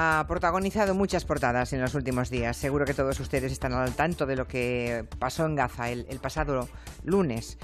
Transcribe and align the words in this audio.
Ha 0.00 0.24
protagonizado 0.28 0.94
muchas 0.94 1.24
portadas 1.24 1.72
en 1.72 1.80
los 1.80 1.92
últimos 1.96 2.30
días. 2.30 2.56
Seguro 2.56 2.84
que 2.84 2.94
todos 2.94 3.18
ustedes 3.18 3.50
están 3.50 3.72
al 3.72 3.96
tanto 3.96 4.26
de 4.26 4.36
lo 4.36 4.46
que 4.46 5.04
pasó 5.18 5.44
en 5.44 5.56
Gaza 5.56 5.90
el, 5.90 6.04
pasado 6.20 6.68
lunes. 7.02 7.58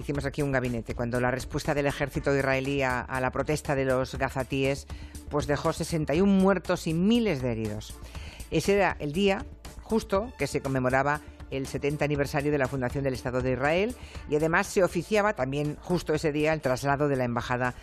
Hicimos 0.00 0.24
aquí 0.24 0.40
un 0.40 0.52
gabinete 0.52 0.94
cuando 0.94 1.20
la 1.20 1.30
respuesta 1.30 1.74
del 1.74 1.84
ejército 1.84 2.34
israelí 2.34 2.80
a, 2.80 3.02
a 3.02 3.20
la 3.20 3.30
protesta 3.30 3.74
de 3.74 3.84
los 3.84 4.14
gazatíes 4.14 4.86
pues 5.28 5.46
dejó 5.46 5.74
61 5.74 6.32
muertos 6.32 6.86
y 6.86 6.94
miles 6.94 7.42
de 7.42 7.52
heridos. 7.52 7.92
Ese 8.50 8.76
era 8.76 8.96
el 8.98 9.12
día 9.12 9.44
justo 9.82 10.32
que 10.38 10.46
se 10.46 10.62
conmemoraba 10.62 11.20
el 11.50 11.66
70 11.66 12.06
aniversario 12.06 12.52
de 12.52 12.58
la 12.58 12.68
fundación 12.68 13.04
del 13.04 13.12
Estado 13.12 13.42
de 13.42 13.52
Israel 13.52 13.94
y 14.30 14.36
además 14.36 14.66
se 14.66 14.82
oficiaba 14.82 15.34
también 15.34 15.76
justo 15.82 16.14
ese 16.14 16.32
día 16.32 16.54
el 16.54 16.62
traslado 16.62 17.06
de 17.06 17.16
la 17.16 17.24
Embajada 17.24 17.74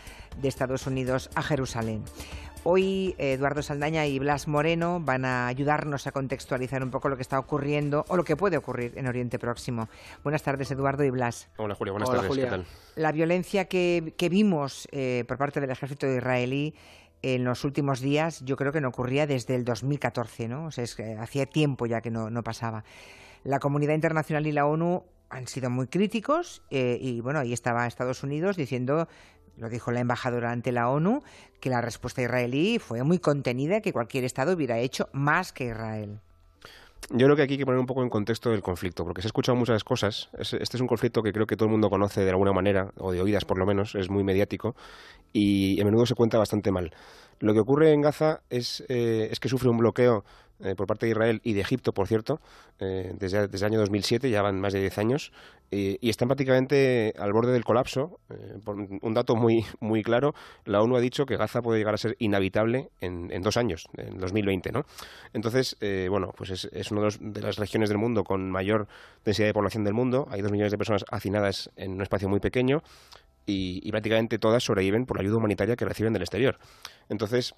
de 0.42 0.48
Estados 0.48 0.88
Unidos 0.88 1.30
a 1.36 1.44
Jerusalén. 1.44 2.04
Hoy 2.66 3.14
Eduardo 3.18 3.62
Saldaña 3.62 4.06
y 4.06 4.20
Blas 4.20 4.48
Moreno 4.48 5.02
van 5.02 5.26
a 5.26 5.48
ayudarnos 5.48 6.08
a 6.08 6.14
contextualizar 6.14 6.82
un 6.82 6.92
poco 6.92 7.10
lo 7.10 7.18
que 7.18 7.22
está 7.22 7.38
ocurriendo 7.38 8.06
o 8.08 8.16
lo 8.16 8.24
que 8.24 8.38
puede 8.38 8.56
ocurrir 8.56 8.94
en 8.96 9.06
Oriente 9.06 9.38
Próximo. 9.38 9.90
Buenas 10.24 10.44
tardes, 10.44 10.72
Eduardo 10.72 11.04
y 11.04 11.10
Blas. 11.10 11.50
Hola, 11.58 11.76
Julia. 11.76 11.92
Buenas 11.92 12.08
Hola, 12.08 12.20
tardes. 12.20 12.30
Julia. 12.30 12.46
¿Qué 12.46 12.50
tal? 12.52 12.66
La 12.96 13.12
violencia 13.12 13.66
que, 13.66 14.14
que 14.16 14.30
vimos 14.30 14.88
eh, 14.94 15.26
por 15.28 15.38
parte 15.38 15.60
del 15.60 15.72
ejército 15.72 16.08
israelí 16.08 16.74
en 17.22 17.44
los 17.44 17.66
últimos 17.66 18.00
días, 18.00 18.42
yo 18.46 18.56
creo 18.56 18.72
que 18.72 18.80
no 18.80 18.88
ocurría 18.88 19.28
desde 19.28 19.56
el 19.56 19.66
2014, 19.66 20.48
¿no? 20.48 20.68
O 20.68 20.72
sea, 20.72 20.86
es 20.86 20.96
que 20.96 21.16
hacía 21.16 21.46
tiempo 21.46 21.86
ya 21.86 22.00
que 22.00 22.12
no, 22.12 22.30
no 22.30 22.44
pasaba. 22.44 22.86
La 23.44 23.60
comunidad 23.60 23.94
internacional 23.94 24.48
y 24.48 24.54
la 24.54 24.66
ONU 24.66 25.04
han 25.30 25.48
sido 25.48 25.70
muy 25.70 25.88
críticos 25.88 26.62
eh, 26.70 26.98
y 27.02 27.20
bueno, 27.20 27.40
ahí 27.40 27.52
estaba 27.52 27.88
Estados 27.88 28.24
Unidos 28.24 28.56
diciendo, 28.56 29.08
lo 29.58 29.70
dijo 29.70 29.92
la 29.92 30.00
embajadora 30.00 30.52
ante 30.52 30.72
la 30.72 30.90
ONU, 30.90 31.24
que 31.60 31.70
la 31.70 31.82
respuesta 31.82 32.22
israelí 32.22 32.80
fue 32.80 33.04
muy 33.04 33.20
contenida, 33.20 33.82
que 33.82 33.94
cualquier 33.94 34.24
Estado 34.24 34.54
hubiera 34.54 34.80
hecho 34.80 35.10
más 35.14 35.54
que 35.54 35.66
Israel. 35.66 36.20
Yo 37.10 37.26
creo 37.28 37.36
que 37.36 37.42
aquí 37.42 37.54
hay 37.54 37.58
que 37.60 37.66
poner 37.66 37.80
un 37.82 37.86
poco 37.86 38.02
en 38.02 38.10
contexto 38.10 38.50
del 38.50 38.62
conflicto, 38.62 39.04
porque 39.04 39.22
se 39.22 39.28
ha 39.28 39.30
escuchado 39.30 39.58
muchas 39.58 39.84
cosas. 39.84 40.30
Es- 40.40 40.54
Este 40.54 40.78
es 40.78 40.82
un 40.82 40.88
conflicto 40.88 41.22
que 41.22 41.34
creo 41.34 41.46
que 41.46 41.58
todo 41.58 41.66
el 41.66 41.72
mundo 41.72 41.90
conoce 41.90 42.22
de 42.22 42.30
alguna 42.30 42.54
manera, 42.54 42.92
o 42.98 43.12
de 43.12 43.22
oídas 43.22 43.44
por 43.44 43.58
lo 43.58 43.66
menos, 43.66 43.94
es 43.96 44.10
muy 44.10 44.24
mediático 44.24 44.76
y 45.34 45.80
a 45.82 45.86
menudo 45.86 46.06
se 46.06 46.16
cuenta 46.16 46.38
bastante 46.38 46.72
mal. 46.72 46.94
Lo 47.40 47.54
que 47.54 47.60
ocurre 47.60 47.92
en 47.92 48.02
Gaza 48.02 48.42
es, 48.50 48.86
eh, 48.88 49.28
es 49.32 49.40
que 49.42 49.50
sufre 49.50 49.68
un 49.70 49.78
bloqueo 49.78 50.24
eh, 50.60 50.76
por 50.76 50.88
parte 50.88 51.06
de 51.06 51.12
Israel 51.12 51.42
y 51.44 51.54
de 51.54 51.62
Egipto, 51.62 51.94
por 51.94 52.08
cierto, 52.08 52.40
eh, 52.80 53.14
desde, 53.18 53.48
desde 53.48 53.66
el 53.66 53.74
año 53.74 53.80
2007, 53.80 54.30
ya 54.30 54.42
van 54.42 54.60
más 54.60 54.74
de 54.74 54.82
10 54.82 54.98
años, 54.98 55.32
eh, 55.72 55.98
y 56.02 56.10
están 56.10 56.28
prácticamente 56.28 57.14
al 57.18 57.32
borde 57.34 57.52
del 57.52 57.64
colapso. 57.64 58.20
Eh, 58.30 58.58
un 59.02 59.14
dato 59.14 59.36
muy, 59.36 59.66
muy 59.80 60.04
claro, 60.04 60.34
la 60.66 60.82
ONU 60.82 60.96
ha 60.96 61.00
dicho 61.00 61.26
que 61.26 61.38
Gaza 61.38 61.62
puede 61.62 61.80
llegar 61.80 61.94
a 61.94 61.98
ser 61.98 62.16
inhabitable 62.20 62.90
en, 63.02 63.42
dos 63.42 63.58
años, 63.58 63.88
en 63.98 64.18
2020, 64.18 64.72
¿no? 64.72 64.86
Entonces, 65.34 65.78
bueno, 66.10 66.32
pues 66.36 66.50
es, 66.52 66.66
es 66.72 66.92
una 66.92 67.08
de 67.20 67.42
las 67.42 67.58
regiones 67.58 67.90
del 67.90 67.98
mundo 67.98 68.24
con 68.24 68.50
mayor 68.50 68.88
densidad 69.26 69.48
de 69.48 69.54
población 69.54 69.84
del 69.84 69.94
mundo. 69.94 70.28
Hay 70.30 70.42
dos 70.42 70.52
millones 70.52 70.72
de 70.72 70.78
personas 70.78 71.06
hacinadas 71.12 71.70
en 71.76 71.94
un 71.94 72.02
espacio 72.02 72.30
muy 72.30 72.40
pequeño 72.40 72.82
y, 73.46 73.82
y 73.84 73.92
prácticamente 73.92 74.40
todas 74.40 74.64
sobreviven 74.64 75.06
por 75.06 75.18
la 75.18 75.24
ayuda 75.24 75.38
humanitaria 75.38 75.76
que 75.76 75.86
reciben 75.86 76.14
del 76.14 76.24
exterior. 76.24 76.58
Entonces, 77.10 77.56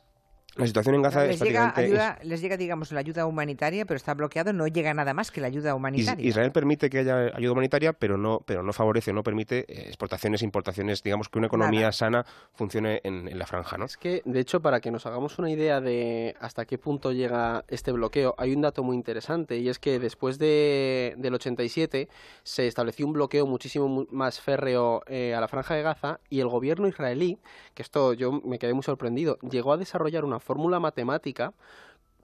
la 0.56 0.68
situación 0.68 0.96
en 0.96 1.02
Gaza 1.02 1.24
es 1.26 1.32
Les 1.32 1.42
llega, 1.42 1.62
prácticamente... 1.74 2.02
ayuda, 2.02 2.20
les 2.24 2.42
llega, 2.42 2.58
digamos, 2.58 2.92
la 2.92 3.00
ayuda 3.02 3.26
humanitaria, 3.26 3.86
pero 3.86 3.98
está 3.98 4.14
bloqueado, 4.14 4.54
no 4.54 4.68
llega 4.68 4.94
nada 4.94 5.14
más 5.14 5.32
que 5.32 5.42
la 5.42 5.48
ayuda 5.48 5.76
humanitaria. 5.76 6.26
Israel 6.26 6.52
permite 6.52 6.90
que 6.90 7.00
haya 7.00 7.32
ayuda 7.36 7.52
humanitaria, 7.52 7.94
pero 7.94 8.18
no, 8.18 8.42
pero 8.46 8.64
no 8.64 8.72
favorece, 8.74 9.12
no 9.14 9.24
permite 9.24 9.66
eh, 9.68 9.88
exportaciones, 9.88 10.42
importaciones, 10.42 11.04
digamos 11.04 11.30
que 11.30 11.38
una 11.38 11.48
economía 11.48 11.82
Nada. 11.82 11.92
sana 11.92 12.26
funcione 12.54 13.02
en, 13.04 13.28
en 13.28 13.38
la 13.38 13.46
franja, 13.46 13.78
¿no? 13.78 13.86
Es 13.86 13.98
que, 13.98 14.22
de 14.26 14.40
hecho, 14.40 14.62
para 14.62 14.80
que 14.80 14.92
nos 14.92 15.06
hagamos 15.06 15.38
una 15.40 15.50
idea 15.50 15.82
de 15.82 16.36
hasta 16.40 16.66
qué 16.66 16.78
punto 16.78 17.12
llega 17.12 17.64
este 17.68 17.92
bloqueo, 17.92 18.34
hay 18.38 18.54
un 18.54 18.62
dato 18.62 18.84
muy 18.84 18.96
interesante 18.96 19.58
y 19.58 19.70
es 19.70 19.80
que 19.80 20.00
después 20.00 20.40
de, 20.40 21.16
del 21.18 21.34
87 21.34 22.08
se 22.44 22.68
estableció 22.68 23.06
un 23.06 23.14
bloqueo 23.14 23.46
muchísimo 23.46 23.88
mu- 23.88 24.08
más 24.12 24.40
férreo 24.40 25.02
eh, 25.08 25.34
a 25.36 25.42
la 25.42 25.48
franja 25.48 25.76
de 25.76 25.82
Gaza 25.84 26.20
y 26.30 26.40
el 26.40 26.48
gobierno 26.48 26.88
israelí, 26.88 27.40
que 27.74 27.82
esto 27.84 28.14
yo 28.14 28.32
me 28.32 28.60
quedé 28.60 28.74
muy 28.74 28.84
sorprendido, 28.84 29.38
llegó 29.40 29.74
a 29.74 29.78
desarrollar 29.78 30.24
una 30.26 30.40
fórmula 30.46 30.80
matemática 30.80 31.54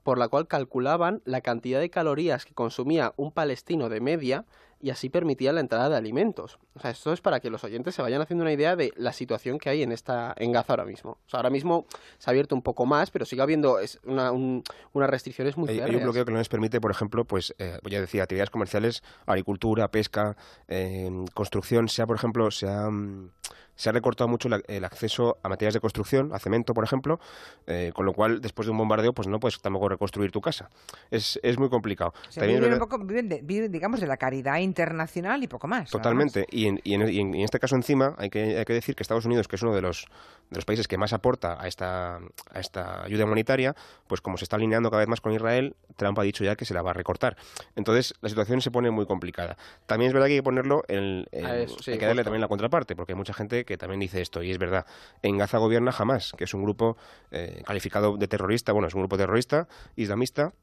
por 0.04 0.18
la 0.18 0.30
cual 0.30 0.48
calculaban 0.48 1.22
la 1.26 1.42
cantidad 1.42 1.80
de 1.80 1.90
calorías 1.90 2.46
que 2.46 2.54
consumía 2.54 3.14
un 3.18 3.32
palestino 3.32 3.90
de 3.90 4.00
media 4.00 4.46
y 4.82 4.90
así 4.90 5.10
permitía 5.10 5.54
la 5.54 5.60
entrada 5.62 5.90
de 5.90 5.96
alimentos. 5.98 6.60
O 6.76 6.80
sea, 6.80 6.92
esto 6.92 7.14
es 7.14 7.22
para 7.22 7.40
que 7.40 7.50
los 7.50 7.64
oyentes 7.64 7.94
se 7.96 8.02
vayan 8.02 8.22
haciendo 8.22 8.44
una 8.44 8.52
idea 8.54 8.76
de 8.76 8.92
la 8.96 9.14
situación 9.14 9.60
que 9.60 9.70
hay 9.70 9.84
en 9.84 9.92
esta 9.92 10.34
en 10.38 10.52
Gaza 10.52 10.74
ahora 10.74 10.86
mismo. 10.86 11.12
O 11.12 11.30
sea, 11.30 11.40
ahora 11.40 11.50
mismo 11.50 11.86
se 12.18 12.30
ha 12.30 12.32
abierto 12.32 12.56
un 12.56 12.62
poco 12.62 12.86
más, 12.86 13.12
pero 13.12 13.26
sigue 13.26 13.42
habiendo 13.42 13.80
es 13.80 14.00
una, 14.06 14.32
un- 14.32 14.64
unas 14.94 15.10
restricciones 15.10 15.58
muy 15.58 15.70
Hay, 15.70 15.80
hay 15.82 15.96
un 15.96 16.04
bloqueo 16.04 16.26
que 16.26 16.32
no 16.32 16.38
les 16.40 16.50
permite, 16.50 16.82
por 16.82 16.92
ejemplo, 16.92 17.26
pues, 17.26 17.54
eh, 17.60 17.78
ya 17.90 18.02
decía, 18.02 18.24
actividades 18.24 18.50
comerciales, 18.50 19.04
agricultura, 19.26 19.90
pesca, 19.90 20.36
eh, 20.68 21.10
construcción. 21.34 21.88
Se 21.90 22.02
ha, 22.02 22.08
por 22.08 22.16
ejemplo, 22.16 22.50
se 22.52 22.68
ha, 22.68 22.90
mm, 22.90 23.30
se 23.76 23.90
ha 23.90 23.94
recortado 23.94 24.28
mucho 24.28 24.48
la- 24.48 24.62
el 24.68 24.84
acceso 24.86 25.38
a 25.42 25.50
materiales 25.50 25.74
de 25.74 25.80
construcción, 25.80 26.34
a 26.34 26.40
cemento, 26.40 26.74
por 26.74 26.84
ejemplo, 26.84 27.20
eh, 27.66 27.92
con 27.96 28.06
lo 28.06 28.14
cual, 28.14 28.40
después 28.42 28.68
de 28.68 28.72
un 28.72 28.78
bombardeo, 28.78 29.12
pues 29.14 29.28
no 29.28 29.40
puedes 29.40 29.60
tampoco 29.60 29.90
reconstruir 29.90 30.32
tu 30.32 30.40
casa. 30.40 30.70
Es, 31.10 31.40
es 31.42 31.58
muy 31.58 31.70
complicado. 31.70 32.14
O 32.30 32.32
sea, 32.32 32.42
También 32.42 32.60
viven, 32.62 32.74
un 32.74 32.80
poco, 32.80 33.00
viven, 33.04 33.30
de- 33.30 33.42
viven, 33.42 33.72
digamos, 33.72 34.00
de 34.00 34.06
la 34.08 34.18
caridad 34.18 34.60
internacional 34.72 35.44
y 35.44 35.48
poco 35.48 35.68
más. 35.68 35.90
Totalmente. 35.92 36.46
Y 36.50 36.68
en, 36.68 36.80
y, 36.84 36.94
en, 36.96 37.10
y 37.10 37.20
en- 37.20 37.36
y 37.36 37.40
en 37.40 37.44
este 37.46 37.60
caso 37.60 37.76
encima 37.76 38.16
hay 38.18 38.30
que, 38.30 38.58
hay 38.58 38.66
que 38.66 38.74
decir 38.74 38.96
que 38.96 39.04
Estados 39.04 39.26
Unidos, 39.26 39.48
que 39.48 39.58
es 39.58 39.62
uno 39.62 39.76
de 39.76 39.82
los, 39.82 40.06
de 40.50 40.56
los 40.56 40.66
países 40.66 40.88
que 40.88 40.98
más 40.98 41.14
aporta 41.14 41.62
a 41.62 41.68
esta, 41.68 42.16
a 42.18 42.60
esta 42.60 43.04
ayuda 43.04 43.26
humanitaria, 43.26 43.76
pues 44.08 44.22
como 44.22 44.38
se 44.38 44.46
está 44.46 44.56
alineando 44.56 44.90
cada 44.90 45.02
vez 45.02 45.10
más 45.10 45.22
con 45.22 45.34
Israel, 45.34 45.76
Trump 45.98 46.18
ha 46.20 46.24
dicho 46.24 46.44
ya 46.44 46.56
que 46.56 46.66
se 46.66 46.74
la 46.74 46.82
va 46.82 46.92
a 46.92 46.94
recortar. 46.94 47.36
Entonces 47.76 48.14
la 48.22 48.30
situación 48.30 48.62
se 48.62 48.72
pone 48.72 48.90
muy 48.92 49.06
complicada. 49.06 49.58
También 49.86 50.08
es 50.10 50.14
verdad 50.14 50.28
que 50.28 50.34
hay 50.34 50.40
que 50.40 50.44
ponerlo 50.44 50.84
en, 50.88 51.26
en- 51.32 51.46
Ah, 51.46 51.58
eso, 51.58 51.78
sí, 51.84 51.92
hay 51.92 51.98
que 51.98 52.06
darle 52.06 52.22
justo. 52.22 52.30
también 52.30 52.42
la 52.42 52.48
contraparte, 52.48 52.96
porque 52.96 53.12
hay 53.14 53.18
mucha 53.18 53.34
gente 53.34 53.66
que 53.66 53.78
también 53.78 54.00
dice 54.00 54.22
esto, 54.22 54.42
y 54.42 54.52
es 54.52 54.58
verdad. 54.58 54.86
En 55.22 55.38
Gaza 55.38 55.58
gobierna 55.58 55.94
Hamas, 55.98 56.34
que 56.38 56.46
es 56.46 56.54
un 56.54 56.64
grupo 56.64 56.98
eh, 57.32 57.62
calificado 57.66 58.16
de 58.18 58.28
terrorista, 58.28 58.72
bueno, 58.72 58.88
es 58.88 58.94
un 58.96 59.02
grupo 59.02 59.18
terrorista, 59.18 59.68
islamista, 59.96 60.54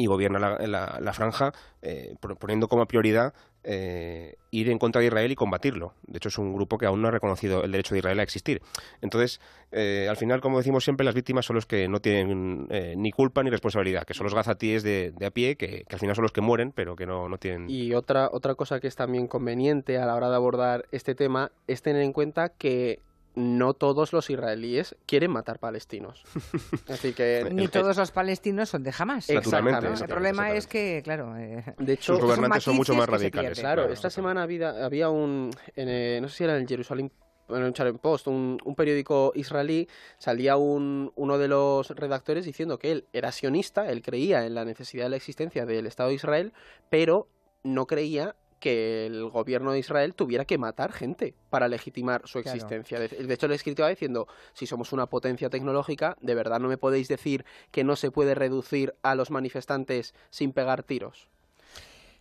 y 0.00 0.06
gobierna 0.06 0.38
la, 0.38 0.98
la- 1.00 1.12
franja 1.12 1.52
eh, 1.82 2.14
poniendo 2.38 2.68
como 2.68 2.86
prioridad 2.86 3.34
eh, 3.64 4.36
ir 4.50 4.70
en 4.70 4.78
contra 4.78 5.00
de 5.00 5.08
Israel 5.08 5.30
y 5.30 5.34
combatirlo. 5.34 5.92
De 6.06 6.16
hecho, 6.16 6.28
es 6.28 6.38
un 6.38 6.54
grupo 6.54 6.78
que 6.78 6.86
aún 6.86 7.02
no 7.02 7.08
ha 7.08 7.10
reconocido 7.10 7.62
el 7.62 7.72
derecho 7.72 7.94
de 7.94 7.98
Israel 7.98 8.18
a 8.20 8.22
existir. 8.22 8.62
Entonces, 9.02 9.40
eh, 9.72 10.06
al 10.08 10.16
final, 10.16 10.40
como 10.40 10.58
decimos 10.58 10.84
siempre, 10.84 11.04
las 11.04 11.14
víctimas 11.14 11.44
son 11.44 11.56
los 11.56 11.66
que 11.66 11.86
no 11.88 12.00
tienen 12.00 12.66
eh, 12.70 12.94
ni 12.96 13.12
culpa 13.12 13.42
ni 13.42 13.50
responsabilidad, 13.50 14.04
que 14.04 14.14
son 14.14 14.24
los 14.24 14.34
gazatíes 14.34 14.82
de, 14.82 15.12
de 15.12 15.26
a 15.26 15.30
pie, 15.30 15.56
que, 15.56 15.84
que 15.84 15.94
al 15.94 15.98
final 16.00 16.16
son 16.16 16.22
los 16.22 16.32
que 16.32 16.40
mueren, 16.40 16.72
pero 16.72 16.96
que 16.96 17.04
no, 17.06 17.28
no 17.28 17.36
tienen... 17.36 17.68
Y 17.68 17.92
otra, 17.92 18.30
otra 18.32 18.54
cosa 18.54 18.80
que 18.80 18.88
es 18.88 18.96
también 18.96 19.26
conveniente 19.28 19.98
a 19.98 20.06
la 20.06 20.14
hora 20.14 20.30
de 20.30 20.36
abordar 20.36 20.86
este 20.90 21.14
tema 21.14 21.52
es 21.66 21.82
tener 21.82 22.02
en 22.02 22.12
cuenta 22.14 22.48
que 22.48 23.00
no 23.34 23.74
todos 23.74 24.12
los 24.12 24.28
israelíes 24.30 24.96
quieren 25.06 25.30
matar 25.30 25.58
palestinos. 25.58 26.24
Es 26.72 26.86
decir, 26.86 27.14
que. 27.14 27.48
Ni 27.52 27.68
todos 27.68 27.96
los 27.96 28.10
palestinos 28.10 28.68
son 28.68 28.82
de 28.82 28.92
jamás. 28.92 29.28
¿no? 29.28 29.32
El 29.32 29.38
exactamente, 29.38 30.06
problema 30.06 30.50
es 30.50 30.64
exactamente. 30.64 30.68
que, 30.68 31.02
claro, 31.02 31.36
eh, 31.36 31.64
de 31.78 31.92
hecho, 31.92 32.14
Sus 32.14 32.22
gobernantes 32.22 32.64
son 32.64 32.76
mucho 32.76 32.94
más 32.94 33.08
radicales. 33.08 33.58
Claro, 33.58 33.82
Claro, 33.82 33.92
esta 33.92 34.08
exactamente. 34.08 34.14
semana 34.14 34.42
había, 34.42 34.84
había 34.84 35.08
un, 35.10 35.50
en, 35.76 35.88
eh, 35.88 36.18
no 36.20 36.28
sé 36.28 36.36
si 36.38 36.44
era 36.44 36.56
en 36.56 36.62
el 36.62 36.68
Jerusalem, 36.68 37.10
en 37.48 37.62
el 37.64 37.98
Post, 37.98 38.26
un, 38.26 38.58
un 38.64 38.74
periódico 38.74 39.32
israelí, 39.34 39.88
salía 40.18 40.56
un, 40.56 41.12
uno 41.16 41.38
de 41.38 41.48
los 41.48 41.90
redactores 41.90 42.44
diciendo 42.44 42.78
que 42.78 42.92
él 42.92 43.06
era 43.12 43.32
sionista, 43.32 43.90
él 43.90 44.02
creía 44.02 44.46
en 44.46 44.54
la 44.54 44.64
necesidad 44.64 45.04
de 45.04 45.10
la 45.10 45.16
existencia 45.16 45.66
del 45.66 45.86
Estado 45.86 46.10
de 46.10 46.16
Israel, 46.16 46.52
pero 46.88 47.28
no 47.62 47.86
creía 47.86 48.36
que 48.60 49.06
el 49.06 49.28
gobierno 49.30 49.72
de 49.72 49.80
Israel 49.80 50.14
tuviera 50.14 50.44
que 50.44 50.58
matar 50.58 50.92
gente 50.92 51.34
para 51.48 51.66
legitimar 51.66 52.22
su 52.26 52.40
Claro. 52.40 52.54
existencia. 52.56 53.00
De, 53.00 53.08
de 53.08 53.34
hecho, 53.34 53.46
el 53.46 53.52
escrito 53.52 53.82
va 53.82 53.88
diciendo, 53.88 54.28
si 54.52 54.66
somos 54.66 54.92
una 54.92 55.06
potencia 55.06 55.50
tecnológica, 55.50 56.16
de 56.20 56.34
verdad 56.34 56.60
no 56.60 56.68
me 56.68 56.78
podéis 56.78 57.08
decir 57.08 57.44
que 57.72 57.82
no 57.82 57.96
se 57.96 58.10
puede 58.10 58.34
reducir 58.34 58.94
a 59.02 59.14
los 59.14 59.30
manifestantes 59.30 60.14
sin 60.30 60.52
pegar 60.52 60.82
tiros. 60.84 61.28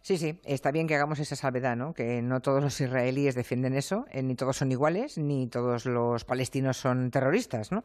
Sí, 0.02 0.18
sí, 0.18 0.40
está 0.46 0.72
bien 0.72 0.88
que 0.88 0.96
hagamos 0.96 1.20
esa 1.20 1.36
salvedad, 1.36 1.76
¿no? 1.76 1.94
Que 1.94 2.22
no 2.22 2.40
todos 2.40 2.64
los 2.64 2.80
israelíes 2.80 3.36
defienden 3.36 3.76
eso, 3.76 4.06
eh, 4.12 4.24
ni 4.24 4.36
todos 4.36 4.56
son 4.58 4.72
iguales, 4.72 5.18
ni 5.18 5.48
todos 5.48 5.86
los 5.86 6.24
palestinos 6.24 6.78
son 6.78 7.12
terroristas, 7.12 7.72
¿no? 7.72 7.84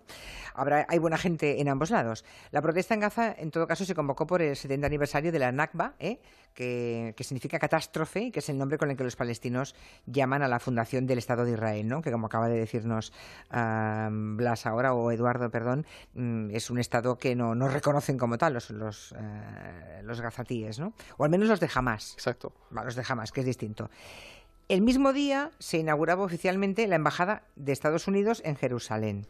Habrá, 0.55 0.87
hay 0.89 0.99
buena 0.99 1.19
gente 1.19 1.61
en 1.61 1.69
ambos 1.69 1.91
lados. 1.91 2.25
La 2.53 2.63
protesta 2.63 2.95
en 2.95 3.01
Gaza, 3.01 3.35
en 3.37 3.51
todo 3.51 3.67
caso, 3.67 3.85
se 3.85 3.97
convocó 3.97 4.29
por 4.29 4.43
el 4.43 4.55
70 4.55 4.87
aniversario 4.87 5.33
de 5.33 5.39
la 5.41 5.51
Nakba, 5.51 5.95
¿eh? 5.99 6.21
que, 6.55 7.15
significa 7.21 7.59
catástrofe, 7.59 8.31
que 8.31 8.39
es 8.39 8.49
el 8.49 8.59
nombre 8.59 8.79
con 8.79 8.91
el 8.91 8.97
que 8.97 9.05
los 9.05 9.17
palestinos 9.17 9.75
llaman 10.07 10.43
a 10.43 10.49
la 10.49 10.61
fundación 10.61 11.07
del 11.07 11.19
Estado 11.19 11.45
de 11.45 11.53
Israel, 11.53 11.89
¿no? 11.89 12.01
Que 12.01 12.13
como 12.13 12.27
acaba 12.27 12.49
de 12.49 12.59
decirnos 12.59 13.13
Blas 13.51 14.67
ahora, 14.67 14.95
o 14.95 15.11
Eduardo, 15.11 15.51
perdón, 15.51 15.85
mm, 16.15 16.51
es 16.51 16.71
un 16.71 16.79
Estado 16.79 17.19
que 17.19 17.35
no, 17.35 17.55
no 17.57 17.69
reconocen 17.69 18.19
como 18.19 18.39
tal 18.39 18.55
los, 18.55 18.71
los, 18.71 19.15
los 20.03 20.21
gazatíes, 20.21 20.79
¿no? 20.79 20.95
O 21.17 21.25
al 21.25 21.31
menos 21.31 21.49
los 21.49 21.61
de 21.61 21.69
Hamas. 21.75 22.04
Exacto. 22.13 22.53
Va, 22.77 22.85
los 22.85 22.95
de 22.95 23.05
Hamas, 23.09 23.33
que 23.33 23.41
es 23.41 23.47
distinto. 23.47 23.91
El 24.69 24.83
mismo 24.83 25.13
día 25.13 25.51
se 25.59 25.79
inauguraba 25.79 26.25
oficialmente 26.25 26.87
la 26.87 26.97
Embajada 26.97 27.43
de 27.57 27.73
Estados 27.73 28.09
Unidos 28.09 28.43
en 28.45 28.57
Jerusalén. 28.57 29.27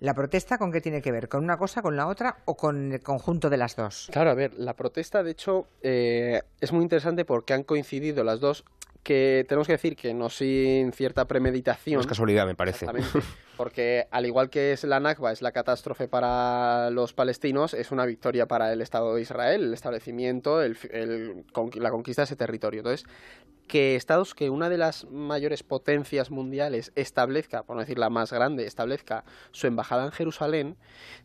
¿La 0.00 0.12
protesta 0.12 0.58
con 0.58 0.72
qué 0.72 0.80
tiene 0.80 1.00
que 1.00 1.12
ver? 1.12 1.28
¿Con 1.28 1.44
una 1.44 1.56
cosa, 1.56 1.80
con 1.80 1.96
la 1.96 2.06
otra 2.06 2.38
o 2.44 2.56
con 2.56 2.92
el 2.92 3.00
conjunto 3.00 3.48
de 3.48 3.56
las 3.56 3.76
dos? 3.76 4.08
Claro, 4.12 4.30
a 4.30 4.34
ver, 4.34 4.52
la 4.54 4.74
protesta 4.74 5.22
de 5.22 5.30
hecho 5.30 5.68
eh, 5.82 6.42
es 6.60 6.72
muy 6.72 6.82
interesante 6.82 7.24
porque 7.24 7.54
han 7.54 7.62
coincidido 7.62 8.24
las 8.24 8.40
dos 8.40 8.64
que 9.04 9.44
tenemos 9.46 9.66
que 9.66 9.74
decir 9.74 9.96
que 9.96 10.14
no 10.14 10.30
sin 10.30 10.92
cierta 10.92 11.26
premeditación. 11.26 11.96
No 11.96 12.00
es 12.00 12.06
casualidad, 12.06 12.46
me 12.46 12.54
parece. 12.54 12.86
Porque 13.56 14.08
al 14.10 14.26
igual 14.26 14.50
que 14.50 14.72
es 14.72 14.82
la 14.82 14.98
Nakba, 14.98 15.30
es 15.30 15.42
la 15.42 15.52
catástrofe 15.52 16.08
para 16.08 16.90
los 16.90 17.12
palestinos, 17.12 17.74
es 17.74 17.92
una 17.92 18.06
victoria 18.06 18.46
para 18.46 18.72
el 18.72 18.80
Estado 18.80 19.14
de 19.14 19.20
Israel, 19.20 19.62
el 19.62 19.74
establecimiento, 19.74 20.62
el, 20.62 20.76
la 21.74 21.90
conquista 21.90 22.22
de 22.22 22.24
ese 22.24 22.36
territorio. 22.36 22.80
Entonces, 22.80 23.06
que 23.68 23.94
Estados, 23.94 24.34
que 24.34 24.50
una 24.50 24.68
de 24.70 24.78
las 24.78 25.04
mayores 25.10 25.62
potencias 25.62 26.30
mundiales 26.30 26.90
establezca, 26.96 27.62
por 27.62 27.76
no 27.76 27.80
decir 27.80 27.98
la 27.98 28.10
más 28.10 28.32
grande, 28.32 28.66
establezca 28.66 29.24
su 29.52 29.66
embajada 29.66 30.06
en 30.06 30.12
Jerusalén, 30.12 30.76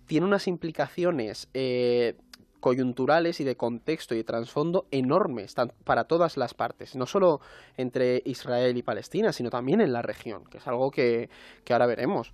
tiene 0.06 0.28
unas 0.28 0.48
implicaciones 0.48 1.48
eh, 1.54 2.16
coyunturales 2.60 3.40
y 3.40 3.44
de 3.44 3.56
contexto 3.56 4.14
y 4.14 4.18
de 4.18 4.24
trasfondo 4.24 4.86
enormes 4.92 5.56
para 5.84 6.06
todas 6.06 6.38
las 6.38 6.54
partes, 6.54 6.96
no 6.96 7.06
solo 7.06 7.42
entre 7.78 8.22
Israel 8.26 8.78
y 8.78 8.84
Palestina, 8.84 9.32
sino 9.32 9.50
también 9.50 9.82
en 9.82 9.94
la 9.94 10.02
región, 10.02 10.44
que 10.46 10.58
es 10.58 10.68
algo 10.68 10.92
que, 10.92 11.30
ahora 11.70 11.86
veremos. 11.86 12.34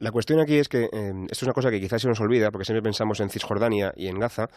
La 0.00 0.10
cuestión 0.10 0.40
aquí 0.40 0.56
es 0.56 0.68
que 0.68 0.88
eh, 0.92 1.12
esto 1.30 1.32
es 1.32 1.42
una 1.44 1.52
cosa 1.52 1.70
que 1.70 1.80
quizás 1.80 2.02
se 2.02 2.08
nos 2.08 2.20
olvida, 2.20 2.50
porque 2.50 2.64
siempre 2.64 2.82
pensamos 2.82 3.20
en 3.20 3.30
Cisjordania 3.30 3.92
y 3.96 4.08
en 4.08 4.18
Gaza, 4.18 4.48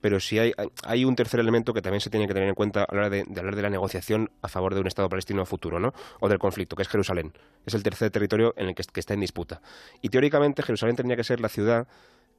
pero 0.00 0.18
si 0.20 0.38
hay, 0.38 0.52
hay 0.84 1.04
un 1.04 1.14
tercer 1.14 1.38
elemento 1.38 1.74
que 1.74 1.82
también 1.82 2.00
se 2.00 2.08
tiene 2.08 2.26
que 2.26 2.32
tener 2.32 2.48
en 2.48 2.54
cuenta 2.54 2.84
a 2.84 2.94
la 2.94 3.00
hora 3.02 3.10
de, 3.10 3.24
hablar 3.36 3.56
de 3.56 3.62
la 3.62 3.70
negociación 3.70 4.30
a 4.40 4.48
favor 4.48 4.74
de 4.74 4.80
un 4.80 4.86
Estado 4.86 5.08
palestino 5.10 5.44
futuro, 5.44 5.78
¿no? 5.78 5.92
O 6.20 6.28
del 6.28 6.38
conflicto, 6.38 6.76
que 6.76 6.82
es 6.82 6.88
Jerusalén. 6.88 7.32
Es 7.66 7.74
el 7.74 7.82
tercer 7.82 8.10
territorio 8.10 8.54
en 8.56 8.68
el 8.68 8.74
que 8.74 9.00
está 9.00 9.12
en 9.12 9.20
disputa. 9.20 9.60
Y 10.00 10.08
teóricamente 10.08 10.62
Jerusalén 10.62 10.96
tendría 10.96 11.16
que 11.16 11.24
ser 11.24 11.40
la 11.40 11.50
ciudad 11.50 11.86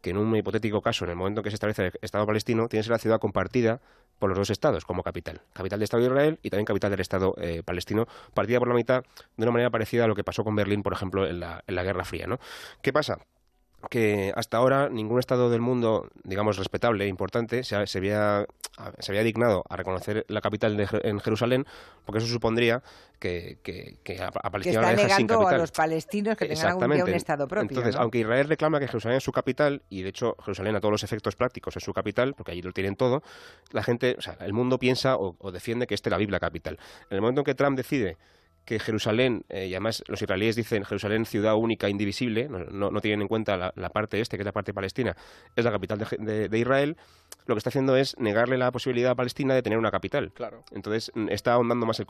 que 0.01 0.11
en 0.11 0.17
un 0.17 0.35
hipotético 0.35 0.81
caso, 0.81 1.05
en 1.05 1.11
el 1.11 1.17
momento 1.17 1.41
en 1.41 1.43
que 1.43 1.49
se 1.51 1.55
establece 1.55 1.87
el 1.87 1.93
Estado 2.01 2.25
palestino, 2.25 2.67
tiene 2.67 2.81
que 2.81 2.85
ser 2.85 2.91
la 2.91 2.99
ciudad 2.99 3.19
compartida 3.19 3.81
por 4.19 4.29
los 4.29 4.37
dos 4.37 4.49
estados 4.49 4.85
como 4.85 5.03
capital. 5.03 5.41
Capital 5.53 5.79
del 5.79 5.83
Estado 5.83 6.03
de 6.03 6.09
Israel 6.09 6.39
y 6.41 6.49
también 6.49 6.65
capital 6.65 6.91
del 6.91 6.99
Estado 7.01 7.35
eh, 7.37 7.61
palestino, 7.63 8.07
partida 8.33 8.59
por 8.59 8.67
la 8.67 8.73
mitad 8.73 9.03
de 9.35 9.43
una 9.43 9.51
manera 9.51 9.69
parecida 9.69 10.05
a 10.05 10.07
lo 10.07 10.15
que 10.15 10.23
pasó 10.23 10.43
con 10.43 10.55
Berlín, 10.55 10.83
por 10.83 10.93
ejemplo, 10.93 11.27
en 11.27 11.39
la, 11.39 11.63
en 11.67 11.75
la 11.75 11.83
Guerra 11.83 12.03
Fría. 12.03 12.27
¿no? 12.27 12.39
¿Qué 12.81 12.91
pasa? 12.91 13.19
Que 13.89 14.33
hasta 14.35 14.57
ahora 14.57 14.89
ningún 14.89 15.19
Estado 15.19 15.49
del 15.49 15.61
mundo, 15.61 16.09
digamos, 16.23 16.57
respetable 16.57 17.05
e 17.05 17.07
importante, 17.07 17.63
se, 17.63 17.75
había, 17.75 18.45
se 18.99 19.11
había 19.11 19.23
dignado 19.23 19.63
a 19.69 19.75
reconocer 19.77 20.25
la 20.27 20.41
capital 20.41 20.75
de, 20.75 20.87
en 21.03 21.19
Jerusalén, 21.19 21.65
porque 22.05 22.19
eso 22.19 22.27
supondría 22.27 22.81
que, 23.19 23.59
que, 23.63 23.97
que 24.03 24.21
a, 24.21 24.31
Palestina 24.31 24.81
que 24.81 24.93
está 24.93 25.07
negando 25.07 25.47
a 25.47 25.57
los 25.57 25.71
palestinos 25.71 26.35
que 26.37 26.47
tengan 26.47 26.67
algún 26.67 26.91
día 26.91 27.03
un 27.05 27.13
Estado 27.13 27.47
propio. 27.47 27.69
Entonces, 27.69 27.95
aunque 27.95 28.19
Israel 28.19 28.47
reclama 28.47 28.79
que 28.79 28.87
Jerusalén 28.87 29.17
es 29.17 29.23
su 29.23 29.31
capital, 29.31 29.83
y 29.89 30.01
de 30.01 30.09
hecho 30.09 30.35
Jerusalén 30.43 30.75
a 30.75 30.79
todos 30.79 30.91
los 30.91 31.03
efectos 31.03 31.35
prácticos 31.35 31.77
es 31.77 31.83
su 31.83 31.93
capital, 31.93 32.33
porque 32.33 32.51
allí 32.51 32.61
lo 32.61 32.73
tienen 32.73 32.95
todo, 32.95 33.21
la 33.71 33.83
gente, 33.83 34.15
o 34.17 34.21
sea, 34.21 34.37
el 34.41 34.53
mundo 34.53 34.79
piensa 34.79 35.15
o, 35.15 35.35
o 35.39 35.51
defiende 35.51 35.87
que 35.87 35.93
este 35.93 36.09
es 36.09 36.11
la 36.11 36.17
Biblia 36.17 36.39
capital. 36.39 36.79
En 37.09 37.15
el 37.15 37.21
momento 37.21 37.41
en 37.41 37.45
que 37.45 37.55
Trump 37.55 37.77
decide 37.77 38.17
que 38.67 38.79
Jerusalén, 38.79 39.45
eh, 39.47 39.67
y 39.67 39.73
además 39.73 40.03
los 40.07 40.21
israelíes 40.21 40.57
dicen 40.57 40.83
Jerusalén 40.83 41.25
ciudad 41.25 41.55
única, 41.55 41.87
indivisible, 41.87 42.49
no, 42.49 42.91
no, 42.91 43.01
tienen 43.01 43.21
en 43.21 43.29
cuenta 43.29 43.55
la, 43.55 43.89
parte 43.89 44.19
este, 44.19 44.35
que 44.35 44.41
es 44.41 44.45
la 44.45 44.51
parte 44.51 44.73
palestina, 44.73 45.15
es 45.55 45.63
la 45.63 45.71
capital 45.71 46.05
de, 46.19 46.59
Israel, 46.59 46.97
lo 47.45 47.55
que 47.55 47.59
está 47.59 47.69
haciendo 47.69 47.95
es 47.95 48.19
negarle 48.19 48.57
la 48.57 48.69
posibilidad 48.73 49.11
a 49.11 49.15
Palestina 49.15 49.55
de 49.55 49.61
tener 49.61 49.79
una 49.79 49.89
capital. 49.89 50.33
Claro. 50.33 50.65
Entonces 50.71 51.13
mm, 51.15 51.29
está 51.29 51.53
ahondando 51.53 51.85
más 51.85 51.97
el, 52.01 52.07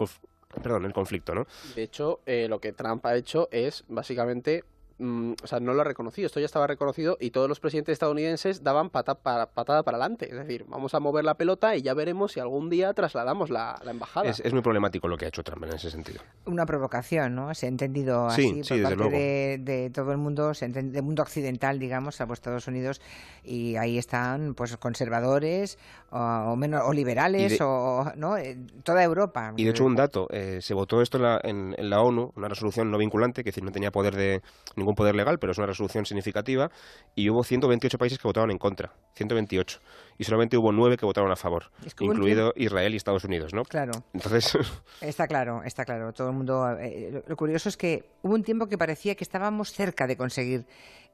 perdón, 0.64 0.86
el 0.86 0.94
conflicto, 0.94 1.36
¿no? 1.36 1.46
De 1.76 1.84
hecho, 1.84 2.22
eh, 2.26 2.48
lo 2.50 2.60
que 2.60 2.74
Trump 2.74 3.06
ha 3.06 3.16
hecho 3.16 3.50
es 3.52 3.86
básicamente 3.88 4.64
Mm, 5.00 5.34
o 5.44 5.48
sea, 5.48 5.60
no 5.60 5.74
lo 5.74 5.82
ha 5.82 5.84
reconocido, 5.84 6.26
esto 6.26 6.40
ya 6.40 6.48
estaba 6.48 6.66
reconocido 6.66 7.18
y 7.20 7.30
todos 7.30 7.48
los 7.48 7.60
presidentes 7.60 7.94
estadounidenses 7.94 8.64
daban 8.64 8.90
patada 8.90 9.16
para, 9.22 9.48
adelante. 9.56 10.28
Es 10.30 10.38
decir, 10.38 10.66
vamos 10.68 10.96
a 10.96 11.00
mover 11.00 11.24
la 11.24 11.36
pelota 11.36 11.76
y 11.76 11.84
ya 11.84 11.94
veremos 11.94 12.32
si 12.32 12.40
algún 12.40 12.70
día 12.70 12.94
trasladamos 12.94 13.50
la, 13.50 13.80
embajada. 13.86 14.30
Es, 14.30 14.54
muy 14.54 14.62
problemático 14.62 15.08
lo 15.08 15.18
que 15.18 15.26
ha 15.26 15.28
hecho 15.28 15.44
Trump 15.44 15.66
en 15.66 15.74
ese 15.74 15.92
sentido. 15.92 16.22
Una 16.46 16.66
provocación, 16.66 17.36
¿no? 17.36 17.54
Se 17.54 17.68
ha 17.68 17.70
entendido 17.70 18.28
así 18.28 18.62
por 18.68 18.84
parte 18.84 19.58
de, 19.60 19.92
todo 19.94 20.12
el 20.12 20.18
mundo, 20.18 20.54
se 20.54 20.68
del 20.68 21.04
mundo 21.04 21.22
occidental, 21.22 21.80
digamos, 21.80 22.20
a 22.20 22.28
Estados 22.34 22.68
Unidos, 22.68 23.02
y 23.44 23.76
ahí 23.76 23.98
están 23.98 24.54
pues 24.54 24.76
conservadores 24.78 25.78
o, 26.12 26.56
menos 26.56 26.82
o 26.86 26.94
liberales 26.94 27.60
o 27.62 28.12
no 28.16 28.36
toda 28.84 29.04
Europa. 29.04 29.54
Y 29.56 29.64
de 29.64 29.72
hecho 29.72 29.86
un 29.86 29.96
dato, 29.96 30.28
eh, 30.32 30.60
se 30.62 30.74
votó 30.74 31.02
esto 31.02 31.18
en 31.44 31.76
la, 31.78 32.02
ONU, 32.02 32.32
una 32.36 32.48
resolución 32.48 32.92
no 32.92 32.98
vinculante, 32.98 33.44
que 33.44 33.50
decir 33.50 33.64
no 33.64 33.72
tenía 33.72 33.92
poder 33.92 34.16
de 34.16 34.42
ningún 34.76 34.87
poder 34.94 35.16
legal, 35.16 35.38
pero 35.40 35.52
es 35.52 35.58
una 35.58 35.68
resolución 35.68 36.06
significativa, 36.06 36.70
y 37.16 37.30
hubo 37.30 37.44
128 37.44 37.98
países 37.98 38.20
que 38.20 38.28
votaron 38.28 38.52
en 38.52 38.58
contra, 38.58 38.94
128, 39.16 39.80
y 40.18 40.24
solamente 40.24 40.58
hubo 40.58 40.72
nueve 40.72 40.98
que 40.98 41.06
votaron 41.06 41.32
a 41.32 41.36
favor, 41.36 41.72
incluido 42.00 42.54
Israel 42.56 42.94
y 42.94 42.98
Estados 42.98 43.24
Unidos, 43.24 43.54
¿no? 43.54 43.64
Claro. 43.64 43.92
Entonces... 44.14 44.58
Está 45.02 45.28
claro, 45.28 45.62
está 45.64 45.86
claro. 45.86 46.12
Todo 46.12 46.30
el 46.30 46.36
mundo... 46.36 46.78
Eh, 46.80 47.24
lo 47.28 47.36
curioso 47.36 47.70
es 47.70 47.78
que 47.78 48.10
hubo 48.24 48.34
un 48.34 48.44
tiempo 48.44 48.68
que 48.68 48.78
parecía 48.78 49.16
que 49.16 49.24
estábamos 49.24 49.72
cerca 49.72 50.08
de 50.08 50.18
conseguir 50.18 50.66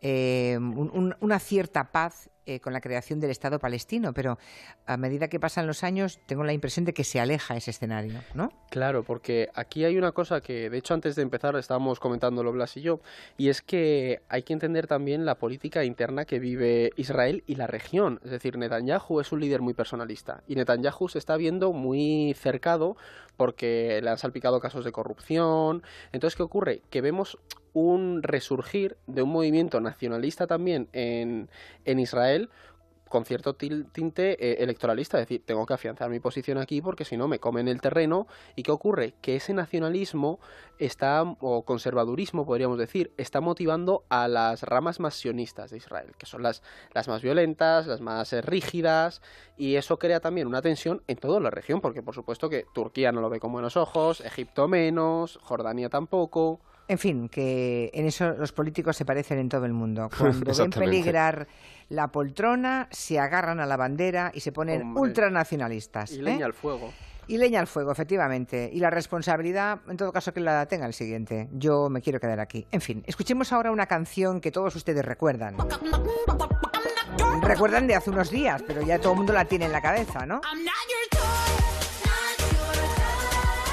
eh, 0.01 0.57
una 0.57 1.39
cierta 1.39 1.91
paz 1.91 2.29
eh, 2.45 2.59
con 2.59 2.73
la 2.73 2.81
creación 2.81 3.19
del 3.19 3.31
Estado 3.31 3.59
palestino, 3.59 4.13
pero 4.13 4.37
a 4.85 4.97
medida 4.97 5.27
que 5.27 5.39
pasan 5.39 5.67
los 5.67 5.83
años 5.83 6.19
tengo 6.25 6.43
la 6.43 6.53
impresión 6.53 6.85
de 6.85 6.93
que 6.93 7.03
se 7.03 7.19
aleja 7.19 7.55
ese 7.55 7.71
escenario, 7.71 8.21
¿no? 8.33 8.51
Claro, 8.69 9.03
porque 9.03 9.49
aquí 9.53 9.85
hay 9.85 9.97
una 9.97 10.11
cosa 10.11 10.41
que, 10.41 10.69
de 10.69 10.77
hecho, 10.77 10.93
antes 10.93 11.15
de 11.15 11.21
empezar 11.21 11.55
estábamos 11.55 11.99
comentándolo 11.99 12.51
Blas 12.51 12.77
y 12.77 12.81
yo, 12.81 12.99
y 13.37 13.49
es 13.49 13.61
que 13.61 14.21
hay 14.29 14.43
que 14.43 14.53
entender 14.53 14.87
también 14.87 15.25
la 15.25 15.35
política 15.35 15.83
interna 15.83 16.25
que 16.25 16.39
vive 16.39 16.91
Israel 16.95 17.43
y 17.47 17.55
la 17.55 17.67
región. 17.67 18.19
Es 18.23 18.31
decir, 18.31 18.57
Netanyahu 18.57 19.19
es 19.19 19.31
un 19.31 19.39
líder 19.39 19.61
muy 19.61 19.73
personalista 19.73 20.43
y 20.47 20.55
Netanyahu 20.55 21.09
se 21.09 21.19
está 21.19 21.37
viendo 21.37 21.73
muy 21.73 22.33
cercado 22.37 22.97
porque 23.37 23.99
le 24.01 24.09
han 24.09 24.17
salpicado 24.17 24.59
casos 24.59 24.85
de 24.85 24.91
corrupción. 24.91 25.83
Entonces, 26.11 26.35
¿qué 26.35 26.43
ocurre? 26.43 26.81
Que 26.89 27.01
vemos 27.01 27.37
un 27.73 28.21
resurgir 28.21 28.97
de 29.07 29.23
un 29.23 29.29
movimiento 29.31 29.81
nacionalista 29.81 30.47
también 30.47 30.87
en, 30.93 31.49
en 31.85 31.99
Israel 31.99 32.49
con 33.13 33.25
cierto 33.25 33.53
tinte 33.53 34.31
eh, 34.43 34.63
electoralista, 34.63 35.19
es 35.19 35.27
decir, 35.27 35.43
tengo 35.45 35.67
que 35.67 35.75
afianzar 35.75 36.09
mi 36.09 36.19
posición 36.19 36.57
aquí 36.57 36.81
porque 36.81 37.05
si 37.05 37.15
no 37.15 37.27
me 37.27 37.37
comen 37.37 37.67
el 37.67 37.79
terreno. 37.79 38.25
¿Y 38.55 38.63
qué 38.63 38.71
ocurre? 38.71 39.13
Que 39.21 39.35
ese 39.35 39.53
nacionalismo 39.53 40.39
está, 40.79 41.21
o 41.21 41.63
conservadurismo 41.63 42.43
podríamos 42.43 42.79
decir, 42.79 43.13
está 43.17 43.39
motivando 43.39 44.03
a 44.09 44.27
las 44.27 44.63
ramas 44.63 44.99
más 44.99 45.13
sionistas 45.13 45.69
de 45.69 45.77
Israel, 45.77 46.13
que 46.17 46.25
son 46.25 46.41
las, 46.41 46.63
las 46.95 47.07
más 47.07 47.21
violentas, 47.21 47.85
las 47.85 48.01
más 48.01 48.33
eh, 48.33 48.41
rígidas, 48.41 49.21
y 49.57 49.75
eso 49.75 49.99
crea 49.99 50.19
también 50.19 50.47
una 50.47 50.63
tensión 50.63 51.03
en 51.05 51.17
toda 51.17 51.39
la 51.39 51.51
región, 51.51 51.81
porque 51.81 52.01
por 52.01 52.15
supuesto 52.15 52.49
que 52.49 52.65
Turquía 52.73 53.11
no 53.11 53.21
lo 53.21 53.29
ve 53.29 53.39
con 53.39 53.51
buenos 53.51 53.77
ojos, 53.77 54.21
Egipto 54.21 54.67
menos, 54.67 55.37
Jordania 55.43 55.87
tampoco. 55.87 56.61
En 56.87 56.97
fin, 56.97 57.29
que 57.29 57.89
en 57.93 58.05
eso 58.05 58.33
los 58.33 58.51
políticos 58.51 58.97
se 58.97 59.05
parecen 59.05 59.39
en 59.39 59.49
todo 59.49 59.65
el 59.65 59.73
mundo. 59.73 60.09
Cuando 60.17 60.53
ven 60.53 60.69
peligrar 60.69 61.47
la 61.89 62.09
poltrona, 62.09 62.87
se 62.91 63.19
agarran 63.19 63.59
a 63.59 63.65
la 63.65 63.77
bandera 63.77 64.31
y 64.33 64.41
se 64.41 64.51
ponen 64.51 64.95
ultranacionalistas. 64.97 66.11
Y 66.11 66.21
leña 66.21 66.41
¿eh? 66.41 66.43
al 66.45 66.53
fuego. 66.53 66.93
Y 67.27 67.37
leña 67.37 67.61
al 67.61 67.67
fuego, 67.67 67.91
efectivamente. 67.91 68.69
Y 68.73 68.79
la 68.79 68.89
responsabilidad, 68.89 69.79
en 69.87 69.95
todo 69.95 70.11
caso, 70.11 70.33
que 70.33 70.41
la 70.41 70.65
tenga 70.65 70.85
el 70.85 70.93
siguiente. 70.93 71.47
Yo 71.53 71.89
me 71.89 72.01
quiero 72.01 72.19
quedar 72.19 72.41
aquí. 72.41 72.67
En 72.71 72.81
fin, 72.81 73.01
escuchemos 73.07 73.53
ahora 73.53 73.71
una 73.71 73.85
canción 73.85 74.41
que 74.41 74.51
todos 74.51 74.75
ustedes 74.75 75.05
recuerdan. 75.05 75.55
Recuerdan 77.41 77.87
de 77.87 77.95
hace 77.95 78.09
unos 78.09 78.29
días, 78.29 78.61
pero 78.65 78.81
ya 78.81 78.99
todo 78.99 79.13
el 79.13 79.17
mundo 79.17 79.33
la 79.33 79.45
tiene 79.45 79.65
en 79.65 79.71
la 79.71 79.81
cabeza, 79.81 80.25
¿no? 80.25 80.41